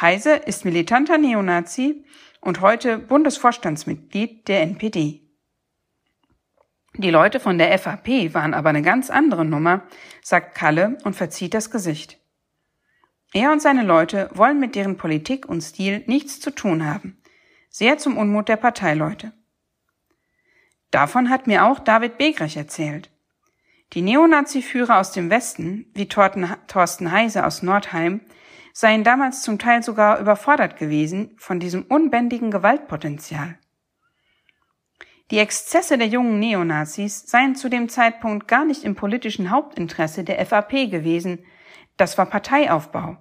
Heise 0.00 0.34
ist 0.34 0.64
militanter 0.64 1.16
Neonazi 1.16 2.04
und 2.40 2.60
heute 2.60 2.98
Bundesvorstandsmitglied 2.98 4.48
der 4.48 4.62
NPD. 4.62 5.22
Die 6.96 7.10
Leute 7.10 7.38
von 7.38 7.56
der 7.56 7.78
FAP 7.78 8.34
waren 8.34 8.52
aber 8.52 8.70
eine 8.70 8.82
ganz 8.82 9.10
andere 9.10 9.44
Nummer, 9.44 9.82
sagt 10.22 10.56
Kalle 10.56 10.98
und 11.04 11.14
verzieht 11.14 11.54
das 11.54 11.70
Gesicht. 11.70 12.18
Er 13.32 13.52
und 13.52 13.62
seine 13.62 13.84
Leute 13.84 14.28
wollen 14.34 14.58
mit 14.58 14.74
deren 14.74 14.96
Politik 14.96 15.48
und 15.48 15.60
Stil 15.60 16.02
nichts 16.06 16.40
zu 16.40 16.50
tun 16.50 16.84
haben. 16.84 17.22
Sehr 17.68 17.98
zum 17.98 18.18
Unmut 18.18 18.48
der 18.48 18.56
Parteileute. 18.56 19.32
Davon 20.90 21.30
hat 21.30 21.46
mir 21.46 21.64
auch 21.64 21.78
David 21.78 22.18
Begrech 22.18 22.56
erzählt. 22.56 23.08
Die 23.92 24.02
Neonazi-Führer 24.02 24.98
aus 24.98 25.10
dem 25.10 25.30
Westen, 25.30 25.86
wie 25.94 26.06
Thorsten 26.06 27.10
Heise 27.10 27.44
aus 27.44 27.62
Nordheim, 27.62 28.20
seien 28.72 29.02
damals 29.02 29.42
zum 29.42 29.58
Teil 29.58 29.82
sogar 29.82 30.20
überfordert 30.20 30.76
gewesen 30.76 31.34
von 31.36 31.58
diesem 31.58 31.82
unbändigen 31.82 32.52
Gewaltpotenzial. 32.52 33.58
Die 35.32 35.38
Exzesse 35.38 35.98
der 35.98 36.06
jungen 36.06 36.38
Neonazis 36.38 37.26
seien 37.26 37.56
zu 37.56 37.68
dem 37.68 37.88
Zeitpunkt 37.88 38.46
gar 38.46 38.64
nicht 38.64 38.84
im 38.84 38.94
politischen 38.94 39.50
Hauptinteresse 39.50 40.22
der 40.22 40.44
FAP 40.44 40.90
gewesen, 40.90 41.44
das 41.96 42.16
war 42.16 42.26
Parteiaufbau. 42.26 43.16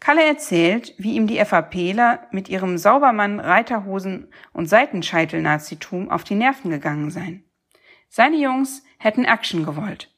Kalle 0.00 0.24
erzählt, 0.24 0.94
wie 0.98 1.14
ihm 1.14 1.26
die 1.26 1.42
FAPler 1.42 2.28
mit 2.30 2.50
ihrem 2.50 2.76
Saubermann, 2.76 3.40
Reiterhosen 3.40 4.28
und 4.52 4.68
Seitenscheitel-Nazitum 4.68 6.10
auf 6.10 6.24
die 6.24 6.34
Nerven 6.34 6.70
gegangen 6.70 7.10
seien. 7.10 7.44
Seine 8.08 8.36
Jungs 8.36 8.82
hätten 8.98 9.24
Action 9.24 9.64
gewollt. 9.64 10.10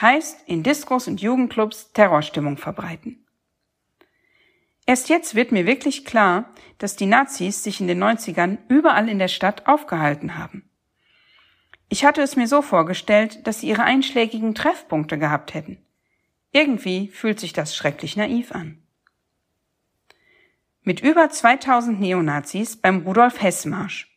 Heißt, 0.00 0.48
in 0.48 0.62
Diskos 0.62 1.08
und 1.08 1.20
Jugendclubs 1.20 1.92
Terrorstimmung 1.92 2.56
verbreiten. 2.56 3.24
Erst 4.86 5.08
jetzt 5.08 5.34
wird 5.34 5.52
mir 5.52 5.66
wirklich 5.66 6.04
klar, 6.04 6.52
dass 6.78 6.96
die 6.96 7.06
Nazis 7.06 7.62
sich 7.62 7.80
in 7.80 7.86
den 7.86 8.02
90ern 8.02 8.58
überall 8.68 9.08
in 9.08 9.18
der 9.18 9.28
Stadt 9.28 9.66
aufgehalten 9.66 10.36
haben. 10.36 10.68
Ich 11.88 12.04
hatte 12.04 12.22
es 12.22 12.36
mir 12.36 12.48
so 12.48 12.60
vorgestellt, 12.60 13.46
dass 13.46 13.60
sie 13.60 13.68
ihre 13.68 13.84
einschlägigen 13.84 14.54
Treffpunkte 14.54 15.18
gehabt 15.18 15.54
hätten. 15.54 15.78
Irgendwie 16.52 17.08
fühlt 17.08 17.40
sich 17.40 17.52
das 17.52 17.74
schrecklich 17.74 18.16
naiv 18.16 18.52
an. 18.52 18.82
Mit 20.82 21.00
über 21.00 21.30
2000 21.30 21.98
Neonazis 21.98 22.76
beim 22.76 23.02
Rudolf 23.06 23.40
Hess 23.40 23.64
Marsch. 23.64 24.13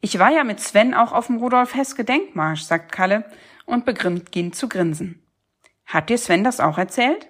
Ich 0.00 0.18
war 0.18 0.30
ja 0.30 0.44
mit 0.44 0.60
Sven 0.60 0.94
auch 0.94 1.12
auf 1.12 1.26
dem 1.26 1.38
Rudolf 1.38 1.74
Hess 1.74 1.96
Gedenkmarsch, 1.96 2.62
sagt 2.62 2.92
Kalle 2.92 3.24
und 3.66 3.84
beginnt 3.84 4.54
zu 4.54 4.68
grinsen. 4.68 5.22
Hat 5.86 6.08
dir 6.08 6.18
Sven 6.18 6.44
das 6.44 6.60
auch 6.60 6.78
erzählt? 6.78 7.28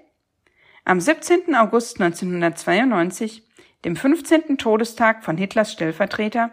Am 0.84 1.00
17. 1.00 1.54
August 1.54 2.00
1992, 2.00 3.46
dem 3.84 3.96
15. 3.96 4.58
Todestag 4.58 5.24
von 5.24 5.38
Hitlers 5.38 5.72
Stellvertreter, 5.72 6.52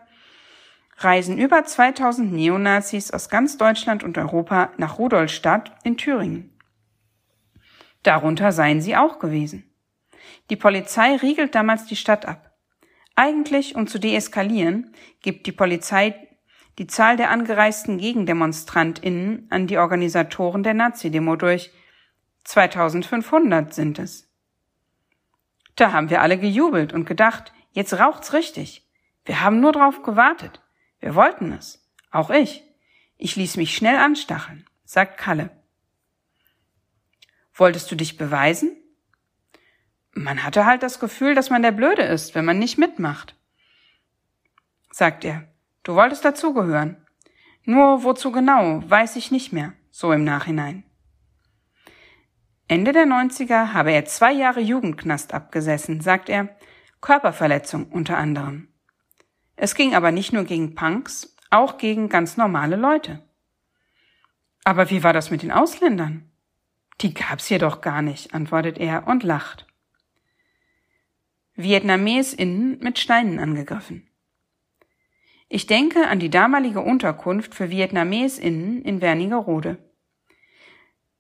reisen 0.97 1.38
über 1.38 1.65
2000 1.65 2.32
Neonazis 2.32 3.12
aus 3.12 3.30
ganz 3.30 3.58
Deutschland 3.58 4.04
und 4.04 4.17
Europa 4.17 4.71
nach 4.78 4.97
Rudolstadt 4.97 5.75
in 5.84 5.97
Thüringen. 5.97 6.58
Darunter 8.04 8.51
seien 8.51 8.82
sie 8.82 8.95
auch 8.95 9.19
gewesen. 9.19 9.69
Die 10.49 10.56
Polizei 10.56 11.15
riegelt 11.15 11.56
damals 11.56 11.86
die 11.86 11.95
Stadt 11.95 12.25
ab. 12.25 12.55
Eigentlich, 13.15 13.75
um 13.75 13.88
zu 13.88 13.99
deeskalieren, 13.99 14.93
gibt 15.21 15.47
die 15.47 15.54
Polizei 15.54 16.25
die 16.78 16.88
Zahl 16.88 17.15
der 17.15 17.30
angereisten 17.30 17.97
GegendemonstrantInnen 17.97 19.47
an 19.49 19.67
die 19.67 19.78
Organisatoren 19.78 20.63
der 20.63 20.73
Nazi-Demo 20.73 21.38
durch. 21.38 21.71
2500 22.43 23.73
sind 23.73 23.97
es. 23.97 24.30
Da 25.75 25.93
haben 25.93 26.10
wir 26.10 26.21
alle 26.21 26.38
gejubelt 26.38 26.93
und 26.93 27.06
gedacht, 27.06 27.54
jetzt 27.71 27.93
raucht's 27.93 28.34
richtig. 28.34 28.88
Wir 29.23 29.41
haben 29.41 29.62
nur 29.62 29.71
drauf 29.71 30.04
gewartet. 30.04 30.62
Wir 30.99 31.15
wollten 31.15 31.51
es. 31.54 31.89
Auch 32.12 32.30
ich. 32.30 32.63
Ich 33.17 33.36
ließ 33.36 33.58
mich 33.58 33.75
schnell 33.75 33.95
anstacheln, 33.95 34.65
sagt 34.84 35.17
Kalle. 35.17 35.49
Wolltest 37.54 37.89
du 37.89 37.95
dich 37.95 38.17
beweisen? 38.17 38.75
Man 40.15 40.43
hatte 40.43 40.65
halt 40.65 40.82
das 40.82 41.01
Gefühl, 41.01 41.36
dass 41.36 41.49
man 41.49 41.62
der 41.62 41.73
Blöde 41.73 42.01
ist, 42.01 42.36
wenn 42.36 42.45
man 42.45 42.58
nicht 42.58 42.78
mitmacht. 42.78 43.36
Sagt 44.89 45.25
er, 45.25 45.54
du 45.84 45.95
wolltest 45.95 46.23
dazugehören. 46.23 47.06
Nur 47.65 48.04
wozu 48.04 48.32
genau, 48.32 48.82
weiß 48.89 49.17
ich 49.17 49.30
nicht 49.30 49.51
mehr, 49.51 49.73
so 49.91 50.13
im 50.13 50.23
Nachhinein. 50.23 50.86
Ende 52.69 52.93
der 52.93 53.06
90er 53.06 53.73
habe 53.73 53.91
er 53.91 54.06
zwei 54.06 54.32
Jahre 54.32 54.62
Jugendknast 54.62 55.34
abgesessen, 55.34 55.99
sagt 55.99 56.30
er, 56.30 56.56
Körperverletzung 57.01 57.89
unter 57.89 58.17
anderem. 58.17 58.69
Es 59.58 59.75
ging 59.75 59.95
aber 59.95 60.12
nicht 60.12 60.32
nur 60.32 60.45
gegen 60.45 60.75
Punks, 60.75 61.36
auch 61.49 61.78
gegen 61.78 62.08
ganz 62.08 62.38
normale 62.38 62.78
Leute. 62.78 63.28
Aber 64.63 64.89
wie 64.89 65.04
war 65.04 65.12
das 65.12 65.30
mit 65.30 65.43
den 65.43 65.51
Ausländern? 65.51 66.32
Die 67.01 67.13
gab's 67.13 67.47
hier 67.47 67.60
doch 67.60 67.82
gar 67.82 68.01
nicht, 68.01 68.34
antwortet 68.34 68.78
er 68.78 69.08
und 69.08 69.23
lacht. 69.23 69.67
VietnamesInnen 71.56 72.80
mit 72.80 73.00
Steinen 73.00 73.39
angegriffen. 73.39 74.10
Ich 75.48 75.68
denke 75.68 76.08
an 76.08 76.20
die 76.20 76.30
damalige 76.30 76.82
Unterkunft 76.82 77.56
für 77.56 77.70
VietnamesInnen 77.70 78.82
in 78.82 79.00
Wernigerode. 79.00 79.78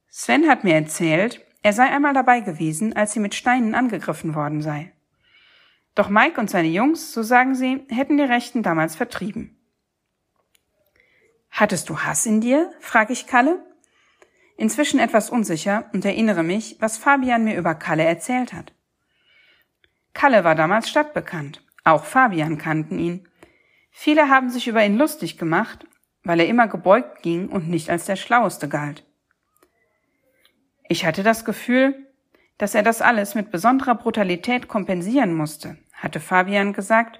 Sven 0.09 0.47
hat 0.47 0.63
mir 0.63 0.75
erzählt, 0.75 1.45
er 1.61 1.73
sei 1.73 1.85
einmal 1.85 2.13
dabei 2.13 2.41
gewesen, 2.41 2.93
als 2.95 3.13
sie 3.13 3.19
mit 3.19 3.33
Steinen 3.33 3.75
angegriffen 3.75 4.35
worden 4.35 4.61
sei. 4.61 4.91
Doch 5.95 6.09
Mike 6.09 6.39
und 6.39 6.49
seine 6.49 6.67
Jungs, 6.67 7.13
so 7.13 7.23
sagen 7.23 7.55
sie, 7.55 7.85
hätten 7.89 8.17
die 8.17 8.23
Rechten 8.23 8.61
damals 8.61 8.95
vertrieben. 8.95 9.57
Hattest 11.49 11.89
du 11.89 11.99
Hass 11.99 12.25
in 12.25 12.41
dir? 12.41 12.71
frage 12.81 13.13
ich 13.13 13.27
Kalle. 13.27 13.65
Inzwischen 14.57 14.99
etwas 14.99 15.29
unsicher 15.29 15.89
und 15.93 16.03
erinnere 16.03 16.43
mich, 16.43 16.75
was 16.81 16.97
Fabian 16.97 17.45
mir 17.45 17.57
über 17.57 17.75
Kalle 17.75 18.03
erzählt 18.03 18.51
hat. 18.51 18.74
Kalle 20.15 20.43
war 20.43 20.55
damals 20.55 20.89
stadtbekannt. 20.89 21.61
Auch 21.83 22.05
Fabian 22.05 22.57
kannten 22.57 22.97
ihn. 22.97 23.27
Viele 23.91 24.29
haben 24.29 24.49
sich 24.49 24.67
über 24.67 24.83
ihn 24.83 24.97
lustig 24.97 25.37
gemacht, 25.37 25.85
weil 26.23 26.39
er 26.39 26.47
immer 26.47 26.67
gebeugt 26.67 27.21
ging 27.21 27.49
und 27.49 27.69
nicht 27.69 27.91
als 27.91 28.05
der 28.05 28.15
Schlaueste 28.15 28.67
galt. 28.67 29.05
Ich 30.87 31.05
hatte 31.05 31.21
das 31.21 31.45
Gefühl, 31.45 32.07
dass 32.57 32.73
er 32.73 32.81
das 32.81 33.01
alles 33.01 33.35
mit 33.35 33.51
besonderer 33.51 33.95
Brutalität 33.95 34.67
kompensieren 34.67 35.35
musste, 35.35 35.77
hatte 35.93 36.19
Fabian 36.19 36.73
gesagt 36.73 37.19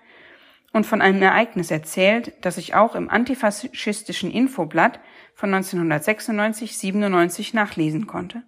und 0.71 0.86
von 0.86 1.01
einem 1.01 1.21
Ereignis 1.21 1.71
erzählt, 1.71 2.34
das 2.41 2.58
ich 2.58 2.75
auch 2.75 2.95
im 2.95 3.10
antifaschistischen 3.10 4.31
Infoblatt 4.31 4.99
von 5.34 5.53
1996-97 5.53 7.55
nachlesen 7.55 8.08
konnte. 8.08 8.43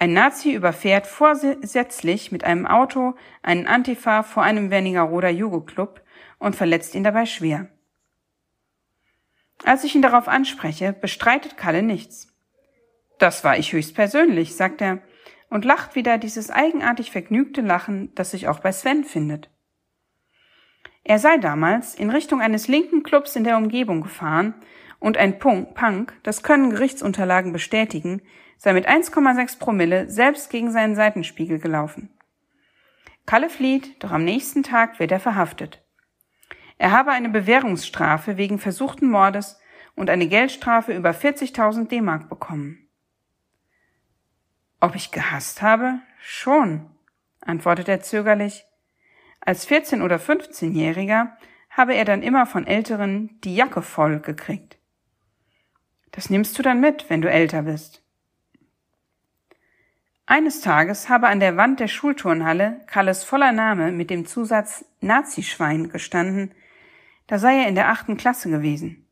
Ein 0.00 0.12
Nazi 0.12 0.52
überfährt 0.52 1.08
vorsätzlich 1.08 2.30
mit 2.30 2.44
einem 2.44 2.66
Auto 2.66 3.14
einen 3.42 3.66
Antifa 3.66 4.22
vor 4.22 4.44
einem 4.44 4.70
Wernigeroder 4.70 5.30
Jugo-Club 5.30 6.02
und 6.38 6.54
verletzt 6.54 6.94
ihn 6.94 7.02
dabei 7.02 7.26
schwer. 7.26 7.68
Als 9.64 9.82
ich 9.82 9.96
ihn 9.96 10.02
darauf 10.02 10.28
anspreche, 10.28 10.92
bestreitet 10.92 11.56
Kalle 11.56 11.82
nichts. 11.82 12.32
Das 13.18 13.42
war 13.42 13.58
ich 13.58 13.72
höchstpersönlich, 13.72 14.54
sagt 14.54 14.80
er 14.80 15.02
und 15.50 15.64
lacht 15.64 15.96
wieder 15.96 16.18
dieses 16.18 16.50
eigenartig 16.50 17.10
vergnügte 17.10 17.60
Lachen, 17.60 18.14
das 18.14 18.30
sich 18.30 18.46
auch 18.46 18.60
bei 18.60 18.70
Sven 18.70 19.02
findet. 19.02 19.50
Er 21.02 21.18
sei 21.18 21.38
damals 21.38 21.94
in 21.94 22.10
Richtung 22.10 22.40
eines 22.40 22.68
linken 22.68 23.02
Clubs 23.02 23.34
in 23.34 23.44
der 23.44 23.56
Umgebung 23.56 24.02
gefahren 24.02 24.54
und 25.00 25.16
ein 25.16 25.38
Punk, 25.38 26.12
das 26.22 26.42
können 26.42 26.70
Gerichtsunterlagen 26.70 27.52
bestätigen, 27.52 28.22
sei 28.58 28.72
mit 28.72 28.88
1,6 28.88 29.58
Promille 29.58 30.10
selbst 30.10 30.50
gegen 30.50 30.70
seinen 30.70 30.94
Seitenspiegel 30.94 31.58
gelaufen. 31.58 32.10
Kalle 33.24 33.48
flieht, 33.48 34.02
doch 34.02 34.10
am 34.10 34.24
nächsten 34.24 34.62
Tag 34.62 34.98
wird 34.98 35.12
er 35.12 35.20
verhaftet. 35.20 35.82
Er 36.76 36.92
habe 36.92 37.12
eine 37.12 37.28
Bewährungsstrafe 37.28 38.36
wegen 38.36 38.58
versuchten 38.58 39.08
Mordes 39.08 39.58
und 39.96 40.10
eine 40.10 40.28
Geldstrafe 40.28 40.94
über 40.94 41.10
40.000 41.10 41.88
D-Mark 41.88 42.28
bekommen. 42.28 42.88
Ob 44.80 44.94
ich 44.94 45.10
gehasst 45.10 45.60
habe? 45.60 46.00
Schon, 46.20 46.88
antwortet 47.40 47.88
er 47.88 48.00
zögerlich. 48.00 48.64
Als 49.40 49.68
14- 49.68 50.02
oder 50.02 50.16
15-Jähriger 50.16 51.32
habe 51.70 51.94
er 51.94 52.04
dann 52.04 52.22
immer 52.22 52.46
von 52.46 52.66
Älteren 52.66 53.40
die 53.42 53.54
Jacke 53.54 53.82
voll 53.82 54.20
gekriegt. 54.20 54.78
Das 56.12 56.30
nimmst 56.30 56.58
du 56.58 56.62
dann 56.62 56.80
mit, 56.80 57.10
wenn 57.10 57.22
du 57.22 57.30
älter 57.30 57.62
bist. 57.62 58.04
Eines 60.30 60.60
Tages 60.60 61.08
habe 61.08 61.28
an 61.28 61.40
der 61.40 61.56
Wand 61.56 61.80
der 61.80 61.88
Schulturnhalle 61.88 62.82
Kalles 62.86 63.24
voller 63.24 63.50
Name 63.50 63.92
mit 63.92 64.10
dem 64.10 64.26
Zusatz 64.26 64.84
Nazischwein 65.00 65.88
gestanden, 65.88 66.54
da 67.26 67.38
sei 67.38 67.62
er 67.62 67.66
in 67.66 67.74
der 67.74 67.88
achten 67.88 68.18
Klasse 68.18 68.50
gewesen. 68.50 69.06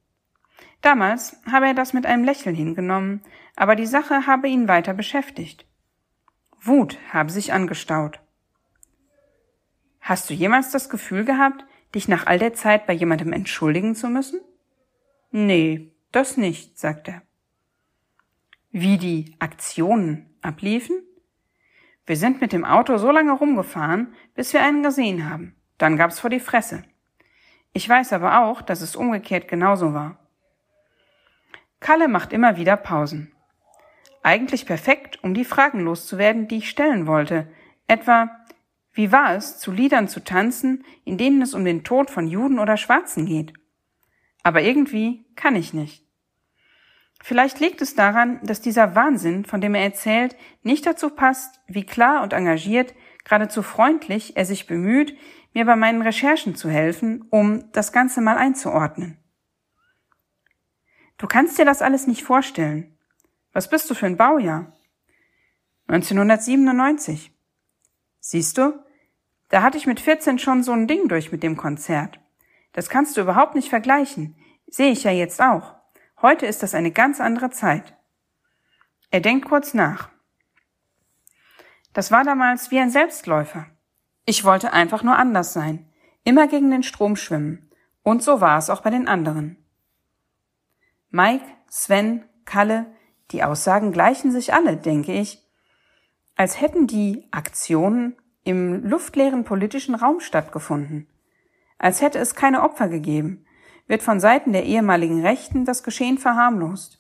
Damals 0.83 1.41
habe 1.51 1.69
er 1.69 1.75
das 1.75 1.95
mit 1.95 2.05
einem 2.05 2.23
Lächeln 2.23 2.55
hingenommen, 2.55 3.23
aber 3.57 3.77
die 3.77 3.87
Sache 3.87 4.27
habe 4.27 4.49
ihn 4.49 4.69
weiter 4.69 4.93
beschäftigt. 4.93 5.65
Wut 6.61 6.99
habe 7.11 7.31
sich 7.31 7.51
angestaut. 7.51 8.21
Hast 10.03 10.29
du 10.29 10.35
jemals 10.35 10.71
das 10.71 10.91
Gefühl 10.91 11.25
gehabt, 11.25 11.65
dich 11.95 12.09
nach 12.09 12.27
all 12.27 12.39
der 12.39 12.53
Zeit 12.53 12.87
bei 12.87 12.93
jemandem 12.93 13.33
entschuldigen 13.33 13.95
zu 13.95 14.11
müssen? 14.11 14.43
Nee, 15.31 15.93
das 16.13 16.37
nicht, 16.37 16.79
sagt 16.79 17.09
er. 17.09 17.23
Wie 18.71 18.99
die 18.99 19.35
Aktionen 19.39 20.37
abliefen? 20.43 21.06
Wir 22.07 22.17
sind 22.17 22.41
mit 22.41 22.53
dem 22.53 22.65
Auto 22.65 22.99
so 22.99 23.11
lange 23.11 23.33
rumgefahren, 23.33 24.15
bis 24.35 24.53
wir 24.53 24.63
einen 24.63 24.85
gesehen 24.85 25.29
haben. 25.29 25.57
Dann 25.77 25.97
gab's 25.97 26.21
vor 26.21 26.31
die 26.31 26.41
Fresse. 26.41 26.85
Ich 27.73 27.89
weiß 27.89 28.13
aber 28.13 28.43
auch, 28.45 28.63
dass 28.63 28.81
es 28.81 28.97
umgekehrt 28.97 29.49
genauso 29.49 29.93
war. 29.93 30.19
Kalle 31.81 32.09
macht 32.09 32.33
immer 32.33 32.57
wieder 32.57 32.77
Pausen. 32.77 33.33
Eigentlich 34.23 34.67
perfekt, 34.67 35.23
um 35.23 35.35
die 35.35 35.45
Fragen 35.45 35.81
loszuwerden, 35.81 36.49
die 36.49 36.59
ich 36.59 36.71
stellen 36.71 37.07
wollte. 37.07 37.49
Etwa, 37.87 38.31
wie 38.93 39.13
war 39.13 39.35
es, 39.35 39.59
zu 39.59 39.73
Liedern 39.73 40.09
zu 40.09 40.25
tanzen, 40.25 40.85
in 41.05 41.19
denen 41.19 41.43
es 41.43 41.55
um 41.55 41.65
den 41.65 41.85
Tod 41.85 42.11
von 42.11 42.29
Juden 42.29 42.59
oder 42.59 42.77
Schwarzen 42.77 43.27
geht? 43.27 43.53
Aber 44.43 44.63
irgendwie 44.63 45.27
kann 45.35 45.57
ich 45.57 45.75
nicht. 45.75 46.06
Vielleicht 47.29 47.59
liegt 47.59 47.83
es 47.83 47.97
daran, 47.97 48.39
dass 48.45 48.61
dieser 48.61 48.95
Wahnsinn, 48.95 49.45
von 49.45 49.61
dem 49.61 49.75
er 49.75 49.83
erzählt, 49.83 50.37
nicht 50.63 50.87
dazu 50.87 51.11
passt, 51.11 51.61
wie 51.67 51.83
klar 51.83 52.23
und 52.23 52.33
engagiert, 52.33 52.95
geradezu 53.25 53.65
freundlich 53.65 54.37
er 54.37 54.45
sich 54.45 54.69
bemüht, 54.69 55.19
mir 55.53 55.65
bei 55.65 55.75
meinen 55.75 56.03
Recherchen 56.03 56.55
zu 56.55 56.71
helfen, 56.71 57.27
um 57.31 57.73
das 57.73 57.91
Ganze 57.91 58.21
mal 58.21 58.37
einzuordnen. 58.37 59.19
Du 61.19 61.27
kannst 61.27 61.59
dir 61.59 61.65
das 61.65 61.83
alles 61.83 62.07
nicht 62.07 62.23
vorstellen. 62.23 62.97
Was 63.53 63.69
bist 63.69 63.91
du 63.91 63.95
für 63.95 64.07
ein 64.07 64.17
Baujahr? 64.17 64.73
1997. 65.89 67.37
Siehst 68.21 68.57
du, 68.57 68.79
da 69.49 69.63
hatte 69.63 69.79
ich 69.79 69.89
mit 69.89 69.99
14 69.99 70.39
schon 70.39 70.63
so 70.63 70.71
ein 70.71 70.87
Ding 70.87 71.09
durch 71.09 71.33
mit 71.33 71.43
dem 71.43 71.57
Konzert. 71.57 72.21
Das 72.73 72.89
kannst 72.89 73.17
du 73.17 73.23
überhaupt 73.23 73.57
nicht 73.57 73.69
vergleichen. 73.69 74.37
Sehe 74.69 74.93
ich 74.93 75.03
ja 75.03 75.11
jetzt 75.11 75.43
auch. 75.43 75.76
Heute 76.23 76.47
ist 76.47 76.63
das 76.63 76.75
eine 76.75 76.93
ganz 76.93 77.21
andere 77.21 77.51
Zeit. 77.51 77.95
Er 79.11 79.21
denkt 79.21 79.47
kurz 79.47 79.75
nach. 79.75 80.09
Das 81.93 82.11
war 82.11 82.25
damals 82.25 82.71
wie 82.71 82.79
ein 82.79 82.91
Selbstläufer. 82.91 83.67
Ich 84.25 84.45
wollte 84.45 84.73
einfach 84.73 85.03
nur 85.03 85.17
anders 85.17 85.53
sein, 85.53 85.91
immer 86.25 86.49
gegen 86.49 86.71
den 86.71 86.83
Strom 86.83 87.17
schwimmen. 87.17 87.71
Und 88.03 88.23
so 88.23 88.41
war 88.41 88.59
es 88.59 88.71
auch 88.71 88.83
bei 88.83 88.91
den 88.91 89.09
anderen. 89.09 89.65
Mike, 91.11 91.45
Sven, 91.69 92.25
Kalle, 92.45 92.87
die 93.31 93.43
Aussagen 93.45 93.93
gleichen 93.93 94.31
sich 94.31 94.53
alle, 94.53 94.77
denke 94.77 95.13
ich, 95.13 95.43
als 96.35 96.61
hätten 96.61 96.87
die 96.87 97.27
Aktionen 97.31 98.17
im 98.43 98.85
luftleeren 98.85 99.45
politischen 99.45 99.95
Raum 99.95 100.21
stattgefunden. 100.21 101.09
Als 101.79 102.03
hätte 102.03 102.19
es 102.19 102.35
keine 102.35 102.63
Opfer 102.63 102.89
gegeben, 102.89 103.46
wird 103.87 104.03
von 104.03 104.21
Seiten 104.21 104.53
der 104.53 104.65
ehemaligen 104.65 105.23
Rechten 105.23 105.65
das 105.65 105.83
Geschehen 105.83 106.19
verharmlost. 106.19 106.99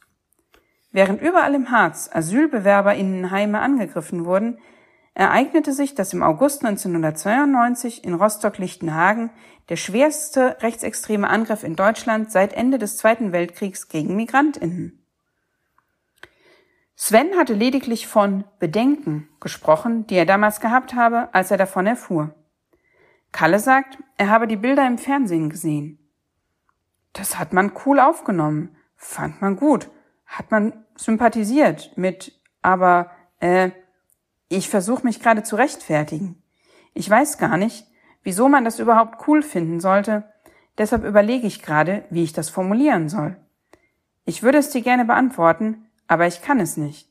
Während 0.92 1.20
überall 1.20 1.54
im 1.54 1.70
Harz 1.70 2.08
Asylbewerberinnenheime 2.12 3.60
angegriffen 3.60 4.24
wurden, 4.24 4.58
ereignete 5.14 5.72
sich, 5.72 5.94
dass 5.94 6.12
im 6.12 6.22
August 6.22 6.64
1992 6.64 8.04
in 8.04 8.14
Rostock-Lichtenhagen 8.14 9.30
der 9.68 9.76
schwerste 9.76 10.58
rechtsextreme 10.60 11.28
Angriff 11.28 11.64
in 11.64 11.74
Deutschland 11.74 12.30
seit 12.30 12.52
Ende 12.52 12.78
des 12.78 12.96
Zweiten 12.96 13.32
Weltkriegs 13.32 13.88
gegen 13.88 14.14
Migrantinnen. 14.14 15.02
Sven 16.94 17.36
hatte 17.36 17.52
lediglich 17.52 18.06
von 18.06 18.44
Bedenken 18.58 19.28
gesprochen, 19.40 20.06
die 20.06 20.14
er 20.14 20.24
damals 20.24 20.60
gehabt 20.60 20.94
habe, 20.94 21.28
als 21.34 21.50
er 21.50 21.58
davon 21.58 21.86
erfuhr. 21.86 22.34
Kalle 23.32 23.58
sagt, 23.58 23.98
er 24.16 24.30
habe 24.30 24.46
die 24.46 24.56
Bilder 24.56 24.86
im 24.86 24.96
Fernsehen 24.96 25.50
gesehen. 25.50 26.05
Das 27.16 27.38
hat 27.38 27.54
man 27.54 27.72
cool 27.86 27.98
aufgenommen, 27.98 28.76
fand 28.94 29.40
man 29.40 29.56
gut, 29.56 29.90
hat 30.26 30.50
man 30.50 30.84
sympathisiert 30.96 31.96
mit, 31.96 32.38
aber 32.60 33.10
äh, 33.40 33.70
ich 34.50 34.68
versuche 34.68 35.02
mich 35.02 35.20
gerade 35.20 35.42
zu 35.42 35.56
rechtfertigen. 35.56 36.42
Ich 36.92 37.08
weiß 37.08 37.38
gar 37.38 37.56
nicht, 37.56 37.86
wieso 38.22 38.50
man 38.50 38.66
das 38.66 38.78
überhaupt 38.78 39.26
cool 39.26 39.42
finden 39.42 39.80
sollte, 39.80 40.30
deshalb 40.76 41.04
überlege 41.04 41.46
ich 41.46 41.62
gerade, 41.62 42.04
wie 42.10 42.22
ich 42.22 42.34
das 42.34 42.50
formulieren 42.50 43.08
soll. 43.08 43.36
Ich 44.26 44.42
würde 44.42 44.58
es 44.58 44.68
dir 44.68 44.82
gerne 44.82 45.06
beantworten, 45.06 45.86
aber 46.08 46.26
ich 46.26 46.42
kann 46.42 46.60
es 46.60 46.76
nicht. 46.76 47.08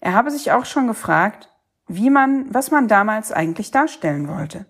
Er 0.00 0.14
habe 0.14 0.30
sich 0.30 0.52
auch 0.52 0.64
schon 0.64 0.86
gefragt, 0.86 1.50
wie 1.86 2.08
man, 2.08 2.52
was 2.54 2.70
man 2.70 2.88
damals 2.88 3.30
eigentlich 3.30 3.70
darstellen 3.72 4.26
wollte. 4.26 4.64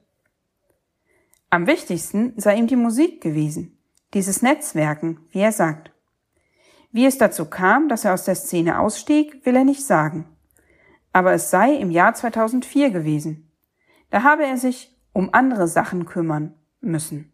Am 1.49 1.69
wichtigsten 1.69 2.33
sei 2.37 2.57
ihm 2.57 2.67
die 2.67 2.75
Musik 2.75 3.21
gewesen, 3.21 3.74
dieses 4.15 4.43
Netzwerken, 4.43 5.21
wie 5.31 5.41
er 5.41 5.53
sagt. 5.53 5.91
Wie 6.93 7.07
es 7.07 7.19
dazu 7.19 7.47
kam, 7.47 7.89
dass 7.89 8.05
er 8.05 8.15
aus 8.15 8.25
der 8.25 8.37
Szene 8.37 8.79
ausstieg, 8.79 9.45
will 9.45 9.57
er 9.57 9.65
nicht 9.65 9.85
sagen 9.85 10.27
aber 11.15 11.33
es 11.33 11.49
sei 11.49 11.73
im 11.77 11.93
Jahr 11.93 12.13
2004 12.13 12.91
gewesen. 12.91 13.49
Da 14.11 14.25
habe 14.25 14.45
er 14.45 14.59
sich 14.59 14.95
um 15.13 15.33
andere 15.33 15.69
Sachen 15.69 16.07
kümmern 16.07 16.55
müssen. 16.81 17.33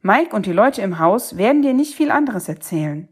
Mike 0.00 0.34
und 0.34 0.46
die 0.46 0.52
Leute 0.52 0.80
im 0.80 0.98
Haus 0.98 1.36
werden 1.36 1.60
dir 1.60 1.74
nicht 1.74 1.94
viel 1.94 2.10
anderes 2.10 2.48
erzählen. 2.48 3.08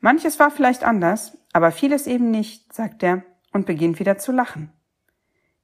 Manches 0.00 0.40
war 0.40 0.50
vielleicht 0.50 0.84
anders, 0.84 1.36
aber 1.52 1.70
vieles 1.70 2.06
eben 2.06 2.30
nicht, 2.30 2.72
sagt 2.72 3.02
er 3.02 3.24
und 3.52 3.66
beginnt 3.66 3.98
wieder 4.00 4.16
zu 4.16 4.32
lachen. 4.32 4.72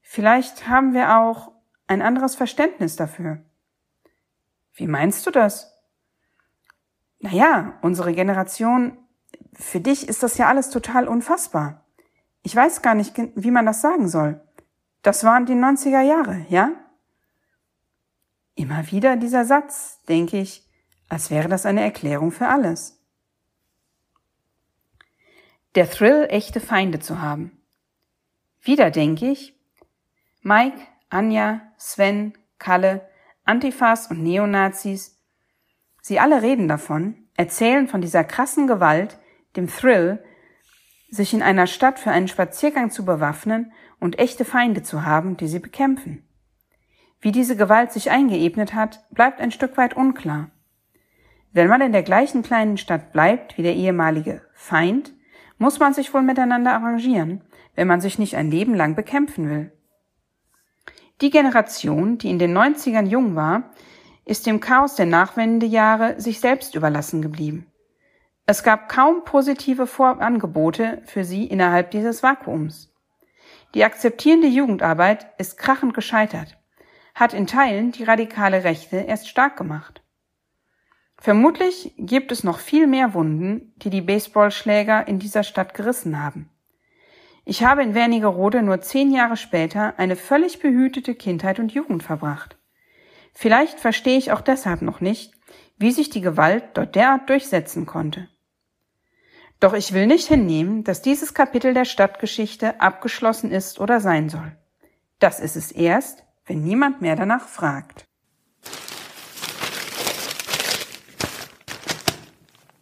Vielleicht 0.02 0.68
haben 0.68 0.92
wir 0.92 1.16
auch 1.18 1.52
ein 1.86 2.02
anderes 2.02 2.34
Verständnis 2.34 2.96
dafür. 2.96 3.38
Wie 4.78 4.86
meinst 4.86 5.26
du 5.26 5.32
das? 5.32 5.76
Naja, 7.18 7.76
unsere 7.82 8.12
Generation, 8.14 8.96
für 9.52 9.80
dich 9.80 10.08
ist 10.08 10.22
das 10.22 10.38
ja 10.38 10.46
alles 10.46 10.70
total 10.70 11.08
unfassbar. 11.08 11.84
Ich 12.44 12.54
weiß 12.54 12.80
gar 12.80 12.94
nicht, 12.94 13.14
wie 13.34 13.50
man 13.50 13.66
das 13.66 13.80
sagen 13.80 14.08
soll. 14.08 14.40
Das 15.02 15.24
waren 15.24 15.46
die 15.46 15.54
90er 15.54 16.00
Jahre, 16.00 16.46
ja? 16.48 16.70
Immer 18.54 18.88
wieder 18.92 19.16
dieser 19.16 19.44
Satz, 19.44 20.00
denke 20.04 20.38
ich, 20.38 20.64
als 21.08 21.28
wäre 21.30 21.48
das 21.48 21.66
eine 21.66 21.82
Erklärung 21.82 22.30
für 22.30 22.46
alles. 22.46 23.04
Der 25.74 25.90
Thrill, 25.90 26.28
echte 26.30 26.60
Feinde 26.60 27.00
zu 27.00 27.20
haben. 27.20 27.60
Wieder 28.60 28.92
denke 28.92 29.28
ich, 29.28 29.58
Mike, 30.42 30.78
Anja, 31.10 31.62
Sven, 31.78 32.38
Kalle, 32.58 33.07
Antifas 33.48 34.08
und 34.08 34.22
Neonazis, 34.22 35.18
sie 36.02 36.20
alle 36.20 36.42
reden 36.42 36.68
davon, 36.68 37.28
erzählen 37.34 37.88
von 37.88 38.02
dieser 38.02 38.22
krassen 38.22 38.66
Gewalt, 38.66 39.18
dem 39.56 39.68
Thrill, 39.68 40.22
sich 41.08 41.32
in 41.32 41.42
einer 41.42 41.66
Stadt 41.66 41.98
für 41.98 42.10
einen 42.10 42.28
Spaziergang 42.28 42.90
zu 42.90 43.06
bewaffnen 43.06 43.72
und 44.00 44.18
echte 44.18 44.44
Feinde 44.44 44.82
zu 44.82 45.06
haben, 45.06 45.38
die 45.38 45.48
sie 45.48 45.60
bekämpfen. 45.60 46.28
Wie 47.20 47.32
diese 47.32 47.56
Gewalt 47.56 47.90
sich 47.90 48.10
eingeebnet 48.10 48.74
hat, 48.74 49.08
bleibt 49.10 49.40
ein 49.40 49.50
Stück 49.50 49.78
weit 49.78 49.96
unklar. 49.96 50.50
Wenn 51.52 51.68
man 51.68 51.80
in 51.80 51.92
der 51.92 52.02
gleichen 52.02 52.42
kleinen 52.42 52.76
Stadt 52.76 53.12
bleibt 53.12 53.56
wie 53.56 53.62
der 53.62 53.74
ehemalige 53.74 54.42
Feind, 54.52 55.14
muss 55.56 55.78
man 55.78 55.94
sich 55.94 56.12
wohl 56.12 56.22
miteinander 56.22 56.74
arrangieren, 56.74 57.42
wenn 57.74 57.88
man 57.88 58.02
sich 58.02 58.18
nicht 58.18 58.36
ein 58.36 58.50
Leben 58.50 58.74
lang 58.74 58.94
bekämpfen 58.94 59.48
will. 59.48 59.72
Die 61.20 61.30
Generation, 61.30 62.18
die 62.18 62.30
in 62.30 62.38
den 62.38 62.56
90ern 62.56 63.06
jung 63.06 63.34
war, 63.34 63.70
ist 64.24 64.46
dem 64.46 64.60
Chaos 64.60 64.94
der 64.94 65.06
Nachwendejahre 65.06 66.20
sich 66.20 66.38
selbst 66.38 66.74
überlassen 66.74 67.22
geblieben. 67.22 67.66
Es 68.46 68.62
gab 68.62 68.88
kaum 68.88 69.24
positive 69.24 69.86
Vorangebote 69.86 71.02
für 71.06 71.24
sie 71.24 71.44
innerhalb 71.46 71.90
dieses 71.90 72.22
Vakuums. 72.22 72.94
Die 73.74 73.84
akzeptierende 73.84 74.46
Jugendarbeit 74.46 75.26
ist 75.38 75.58
krachend 75.58 75.92
gescheitert, 75.92 76.56
hat 77.14 77.34
in 77.34 77.46
Teilen 77.46 77.92
die 77.92 78.04
radikale 78.04 78.64
Rechte 78.64 78.96
erst 78.96 79.28
stark 79.28 79.56
gemacht. 79.56 80.02
Vermutlich 81.18 81.94
gibt 81.98 82.30
es 82.30 82.44
noch 82.44 82.60
viel 82.60 82.86
mehr 82.86 83.12
Wunden, 83.12 83.74
die 83.76 83.90
die 83.90 84.02
Baseballschläger 84.02 85.08
in 85.08 85.18
dieser 85.18 85.42
Stadt 85.42 85.74
gerissen 85.74 86.22
haben. 86.22 86.48
Ich 87.50 87.64
habe 87.64 87.82
in 87.82 87.94
Wernigerode 87.94 88.62
nur 88.62 88.82
zehn 88.82 89.10
Jahre 89.10 89.38
später 89.38 89.94
eine 89.98 90.16
völlig 90.16 90.58
behütete 90.58 91.14
Kindheit 91.14 91.58
und 91.58 91.72
Jugend 91.72 92.02
verbracht. 92.02 92.58
Vielleicht 93.32 93.80
verstehe 93.80 94.18
ich 94.18 94.32
auch 94.32 94.42
deshalb 94.42 94.82
noch 94.82 95.00
nicht, 95.00 95.32
wie 95.78 95.90
sich 95.90 96.10
die 96.10 96.20
Gewalt 96.20 96.64
dort 96.74 96.94
derart 96.94 97.30
durchsetzen 97.30 97.86
konnte. 97.86 98.28
Doch 99.60 99.72
ich 99.72 99.94
will 99.94 100.06
nicht 100.06 100.28
hinnehmen, 100.28 100.84
dass 100.84 101.00
dieses 101.00 101.32
Kapitel 101.32 101.72
der 101.72 101.86
Stadtgeschichte 101.86 102.82
abgeschlossen 102.82 103.50
ist 103.50 103.80
oder 103.80 104.00
sein 104.00 104.28
soll. 104.28 104.54
Das 105.18 105.40
ist 105.40 105.56
es 105.56 105.72
erst, 105.72 106.24
wenn 106.44 106.62
niemand 106.62 107.00
mehr 107.00 107.16
danach 107.16 107.48
fragt. 107.48 108.04